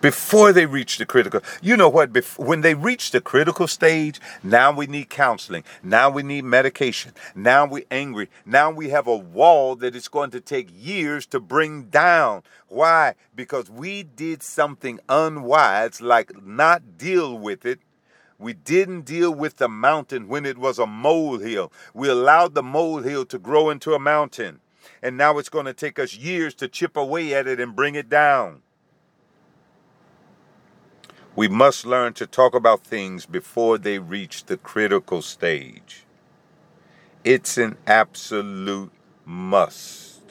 Before 0.00 0.52
they 0.52 0.66
reach 0.66 0.98
the 0.98 1.06
critical 1.06 1.40
you 1.62 1.76
know 1.76 1.88
what 1.88 2.10
when 2.38 2.60
they 2.60 2.74
reach 2.74 3.10
the 3.10 3.20
critical 3.20 3.66
stage 3.66 4.20
now 4.42 4.70
we 4.70 4.86
need 4.86 5.08
counseling 5.08 5.64
now 5.82 6.10
we 6.10 6.22
need 6.22 6.44
medication 6.44 7.12
now 7.34 7.66
we're 7.66 7.84
angry 7.90 8.28
now 8.44 8.70
we 8.70 8.90
have 8.90 9.06
a 9.06 9.16
wall 9.16 9.74
that 9.74 9.96
it's 9.96 10.08
going 10.08 10.30
to 10.30 10.40
take 10.40 10.68
years 10.74 11.26
to 11.26 11.40
bring 11.40 11.84
down 11.84 12.42
why 12.68 13.14
because 13.34 13.70
we 13.70 14.02
did 14.02 14.42
something 14.42 15.00
unwise 15.08 16.00
like 16.00 16.30
not 16.44 16.98
deal 16.98 17.36
with 17.38 17.64
it 17.64 17.80
we 18.38 18.52
didn't 18.52 19.02
deal 19.02 19.32
with 19.32 19.56
the 19.56 19.68
mountain 19.68 20.28
when 20.28 20.44
it 20.44 20.58
was 20.58 20.78
a 20.78 20.86
molehill. 20.86 21.72
We 21.94 22.10
allowed 22.10 22.54
the 22.54 22.62
molehill 22.62 23.24
to 23.26 23.38
grow 23.38 23.70
into 23.70 23.94
a 23.94 23.98
mountain. 23.98 24.60
And 25.02 25.16
now 25.16 25.38
it's 25.38 25.48
going 25.48 25.66
to 25.66 25.72
take 25.72 25.98
us 25.98 26.16
years 26.16 26.54
to 26.56 26.68
chip 26.68 26.96
away 26.96 27.34
at 27.34 27.46
it 27.46 27.60
and 27.60 27.74
bring 27.74 27.94
it 27.94 28.08
down. 28.08 28.62
We 31.36 31.48
must 31.48 31.84
learn 31.84 32.14
to 32.14 32.26
talk 32.26 32.54
about 32.54 32.82
things 32.82 33.26
before 33.26 33.76
they 33.76 33.98
reach 33.98 34.46
the 34.46 34.56
critical 34.56 35.20
stage. 35.20 36.06
It's 37.24 37.58
an 37.58 37.76
absolute 37.86 38.90
must. 39.26 40.22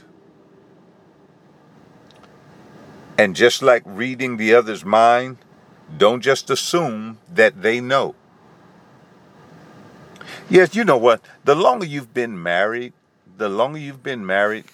And 3.20 3.36
just 3.36 3.62
like 3.62 3.84
reading 3.86 4.38
the 4.38 4.56
other's 4.56 4.84
mind, 4.84 5.38
don't 5.96 6.22
just 6.22 6.50
assume 6.50 7.20
that 7.32 7.62
they 7.62 7.80
know. 7.80 8.16
Yes, 10.50 10.76
you 10.76 10.84
know 10.84 10.98
what? 10.98 11.22
The 11.44 11.54
longer 11.54 11.86
you've 11.86 12.16
been 12.16 12.42
married, 12.42 12.94
the 13.38 13.48
longer 13.48 13.78
you've 13.78 14.02
been 14.02 14.26
married, 14.26 14.66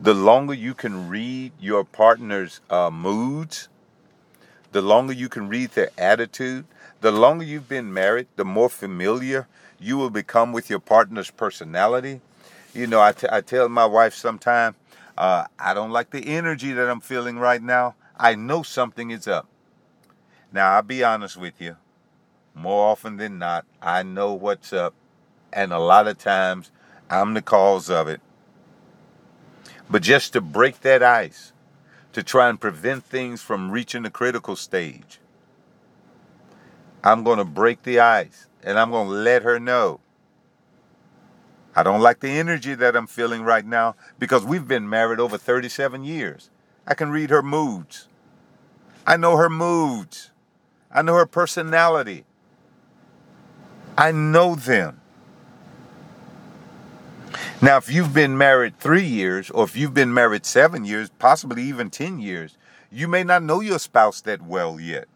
the 0.00 0.14
longer 0.14 0.54
you 0.54 0.72
can 0.72 1.10
read 1.10 1.52
your 1.60 1.84
partner's 1.84 2.62
uh, 2.70 2.90
moods, 2.90 3.68
the 4.72 4.82
longer 4.82 5.12
you 5.12 5.28
can 5.28 5.48
read 5.48 5.70
their 5.70 5.90
attitude, 5.96 6.64
the 7.00 7.12
longer 7.12 7.44
you've 7.44 7.68
been 7.68 7.92
married, 7.92 8.26
the 8.36 8.44
more 8.44 8.68
familiar 8.68 9.46
you 9.78 9.96
will 9.98 10.10
become 10.10 10.52
with 10.52 10.70
your 10.70 10.78
partner's 10.78 11.30
personality. 11.30 12.20
You 12.74 12.86
know, 12.86 13.00
I, 13.00 13.12
t- 13.12 13.26
I 13.30 13.42
tell 13.42 13.68
my 13.68 13.84
wife 13.84 14.14
sometimes, 14.14 14.76
uh, 15.16 15.44
I 15.58 15.74
don't 15.74 15.90
like 15.90 16.10
the 16.10 16.26
energy 16.26 16.72
that 16.72 16.88
I'm 16.88 17.00
feeling 17.00 17.38
right 17.38 17.62
now. 17.62 17.94
I 18.16 18.34
know 18.34 18.62
something 18.62 19.10
is 19.10 19.28
up. 19.28 19.46
Now, 20.52 20.72
I'll 20.72 20.82
be 20.82 21.04
honest 21.04 21.36
with 21.36 21.60
you. 21.60 21.76
More 22.54 22.88
often 22.88 23.16
than 23.16 23.38
not, 23.38 23.66
I 23.80 24.02
know 24.02 24.32
what's 24.32 24.72
up. 24.72 24.94
And 25.52 25.72
a 25.72 25.78
lot 25.78 26.06
of 26.06 26.18
times, 26.18 26.70
I'm 27.10 27.34
the 27.34 27.42
cause 27.42 27.90
of 27.90 28.08
it. 28.08 28.20
But 29.90 30.02
just 30.02 30.32
to 30.32 30.40
break 30.40 30.80
that 30.80 31.02
ice, 31.02 31.52
to 32.12 32.22
try 32.22 32.48
and 32.48 32.60
prevent 32.60 33.04
things 33.04 33.42
from 33.42 33.70
reaching 33.70 34.02
the 34.02 34.10
critical 34.10 34.56
stage. 34.56 35.18
I'm 37.04 37.24
going 37.24 37.38
to 37.38 37.44
break 37.44 37.82
the 37.82 38.00
ice 38.00 38.46
and 38.62 38.78
I'm 38.78 38.90
going 38.90 39.08
to 39.08 39.14
let 39.14 39.42
her 39.42 39.58
know. 39.58 40.00
I 41.74 41.82
don't 41.82 42.00
like 42.00 42.20
the 42.20 42.28
energy 42.28 42.74
that 42.74 42.96
I'm 42.96 43.06
feeling 43.06 43.42
right 43.42 43.64
now 43.64 43.96
because 44.18 44.44
we've 44.44 44.68
been 44.68 44.88
married 44.88 45.20
over 45.20 45.38
37 45.38 46.04
years. 46.04 46.50
I 46.86 46.94
can 46.94 47.10
read 47.10 47.30
her 47.30 47.42
moods. 47.42 48.08
I 49.06 49.16
know 49.16 49.36
her 49.36 49.50
moods. 49.50 50.30
I 50.90 51.02
know 51.02 51.14
her 51.14 51.26
personality. 51.26 52.24
I 53.96 54.12
know 54.12 54.54
them. 54.54 55.01
Now, 57.60 57.76
if 57.76 57.90
you've 57.90 58.12
been 58.12 58.36
married 58.36 58.78
three 58.78 59.04
years, 59.04 59.50
or 59.50 59.64
if 59.64 59.76
you've 59.76 59.94
been 59.94 60.12
married 60.12 60.44
seven 60.44 60.84
years, 60.84 61.10
possibly 61.18 61.62
even 61.62 61.90
10 61.90 62.18
years, 62.18 62.58
you 62.90 63.08
may 63.08 63.24
not 63.24 63.42
know 63.42 63.60
your 63.60 63.78
spouse 63.78 64.20
that 64.22 64.42
well 64.42 64.78
yet. 64.78 65.06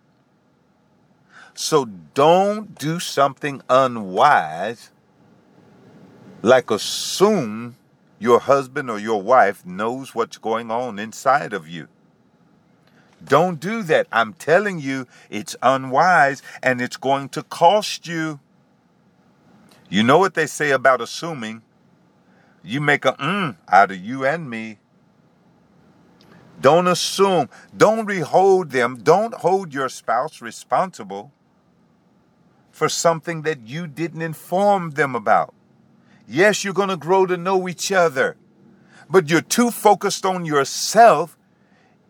So 1.54 1.86
don't 1.86 2.78
do 2.78 3.00
something 3.00 3.62
unwise 3.68 4.90
like 6.42 6.70
assume 6.70 7.76
your 8.18 8.40
husband 8.40 8.90
or 8.90 8.98
your 8.98 9.22
wife 9.22 9.64
knows 9.66 10.14
what's 10.14 10.38
going 10.38 10.70
on 10.70 10.98
inside 10.98 11.52
of 11.52 11.68
you. 11.68 11.88
Don't 13.24 13.58
do 13.58 13.82
that. 13.84 14.06
I'm 14.12 14.34
telling 14.34 14.78
you, 14.78 15.06
it's 15.30 15.56
unwise 15.62 16.42
and 16.62 16.80
it's 16.80 16.96
going 16.96 17.30
to 17.30 17.42
cost 17.42 18.06
you. 18.06 18.38
You 19.88 20.02
know 20.02 20.18
what 20.18 20.34
they 20.34 20.46
say 20.46 20.70
about 20.70 21.00
assuming? 21.00 21.62
You 22.66 22.80
make 22.80 23.04
a 23.04 23.12
mm 23.12 23.56
out 23.68 23.92
of 23.92 23.98
you 23.98 24.26
and 24.26 24.50
me. 24.50 24.78
Don't 26.60 26.88
assume. 26.88 27.48
Don't 27.76 28.10
hold 28.22 28.70
them. 28.70 28.96
Don't 28.96 29.34
hold 29.34 29.72
your 29.72 29.88
spouse 29.88 30.42
responsible 30.42 31.30
for 32.72 32.88
something 32.88 33.42
that 33.42 33.60
you 33.60 33.86
didn't 33.86 34.20
inform 34.20 34.90
them 34.90 35.14
about. 35.14 35.54
Yes, 36.26 36.64
you're 36.64 36.74
going 36.74 36.88
to 36.88 36.96
grow 36.96 37.24
to 37.24 37.36
know 37.36 37.68
each 37.68 37.92
other, 37.92 38.36
but 39.08 39.30
you're 39.30 39.42
too 39.42 39.70
focused 39.70 40.26
on 40.26 40.44
yourself. 40.44 41.38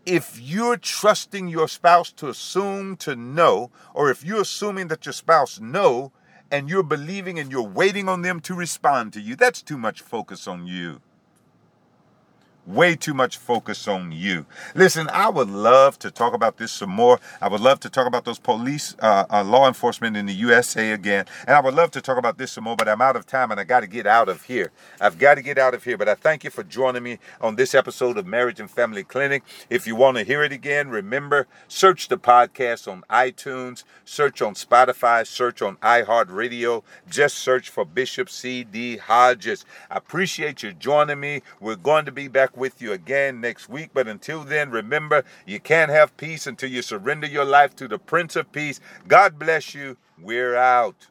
If 0.07 0.40
you're 0.40 0.79
trusting 0.79 1.49
your 1.49 1.69
spouse 1.69 2.12
to 2.12 2.31
assume 2.31 2.97
to 2.99 3.14
know, 3.14 3.71
or 3.92 4.11
if 4.11 4.25
you're 4.25 4.40
assuming 4.40 4.88
that 4.88 5.05
your 5.05 5.12
spouse 5.12 5.61
know, 5.61 6.12
and 6.50 6.68
you're 6.68 6.82
believing 6.82 7.38
and 7.38 7.50
you're 7.50 7.62
waiting 7.62 8.09
on 8.09 8.22
them 8.22 8.40
to 8.40 8.54
respond 8.54 9.12
to 9.14 9.20
you. 9.20 9.37
That's 9.37 9.62
too 9.62 9.78
much 9.78 10.00
focus 10.00 10.46
on 10.46 10.66
you. 10.66 11.00
Way 12.66 12.96
too 12.96 13.14
much 13.14 13.37
focus 13.37 13.87
on 13.87 14.12
you. 14.12 14.46
Listen, 14.74 15.09
I 15.12 15.29
would 15.29 15.48
love 15.48 15.98
to 16.00 16.11
talk 16.11 16.35
about 16.35 16.57
this 16.57 16.72
some 16.72 16.90
more. 16.90 17.20
I 17.40 17.48
would 17.48 17.61
love 17.61 17.81
to 17.81 17.90
talk 17.90 18.07
about 18.07 18.24
those 18.24 18.38
police, 18.38 18.96
uh, 19.00 19.24
uh, 19.31 19.44
law 19.44 19.68
enforcement 19.68 20.16
in 20.16 20.26
the 20.26 20.35
USA 20.35 20.92
again. 20.92 21.26
And 21.46 21.57
I 21.57 21.61
would 21.61 21.74
love 21.74 21.90
to 21.92 22.00
talk 22.00 22.18
about 22.18 22.38
this 22.38 22.52
some 22.52 22.64
more, 22.64 22.76
but 22.76 22.88
I'm 22.88 23.00
out 23.00 23.16
of 23.16 23.26
time 23.26 23.50
and 23.50 23.61
I 23.61 23.64
got 23.64 23.81
to 23.81 23.87
get 23.87 24.07
out 24.07 24.29
of 24.29 24.42
here. 24.42 24.72
I've 25.00 25.18
got 25.18 25.37
to 25.37 25.42
get 25.42 25.59
out 25.59 25.74
of 25.74 25.85
here. 25.85 25.96
But 25.96 26.09
I 26.09 26.14
thank 26.14 26.44
you 26.44 26.50
for 26.50 26.62
joining 26.62 27.02
me 27.02 27.18
on 27.40 27.57
this 27.57 27.74
episode 27.74 28.18
of 28.18 28.26
Marriage 28.26 28.61
and 28.61 28.70
Family 28.70 29.05
Clinic. 29.05 29.42
If 29.70 29.87
you 29.87 29.94
want 29.94 30.16
to 30.18 30.24
hear 30.24 30.42
it 30.42 30.52
again, 30.52 30.88
remember, 30.88 31.46
search 31.68 32.09
the 32.09 32.18
podcast 32.18 32.90
on 32.90 33.05
iTunes, 33.09 33.85
search 34.05 34.42
on 34.42 34.55
Spotify, 34.55 35.26
search 35.26 35.62
on 35.62 35.76
iHeartRadio. 35.76 36.83
Just 37.09 37.38
search 37.38 37.70
for 37.70 37.85
Bishop 37.85 38.29
C.D. 38.29 38.98
Hodges. 38.98 39.64
I 39.90 39.96
appreciate 39.96 40.62
you 40.62 40.72
joining 40.72 41.20
me. 41.20 41.42
We're 41.61 41.76
going 41.76 42.05
to 42.07 42.12
be 42.12 42.29
with 42.57 42.83
you 42.83 42.92
again 42.92 43.40
next 43.40 43.69
week. 43.69 43.90
But 43.95 44.09
until 44.09 44.45
then, 44.45 44.71
remember, 44.71 45.25
you 45.47 45.61
can't 45.61 45.90
have 45.90 46.16
peace 46.16 46.47
until 46.47 46.71
you 46.71 46.83
surrender 46.83 47.27
your 47.27 47.45
life 47.45 47.77
to 47.77 47.88
the 47.88 47.99
Prince 47.99 48.37
of 48.37 48.53
Peace. 48.53 48.81
God 49.09 49.38
bless 49.38 49.75
you. 49.75 49.97
We're 50.21 50.57
out. 50.57 51.09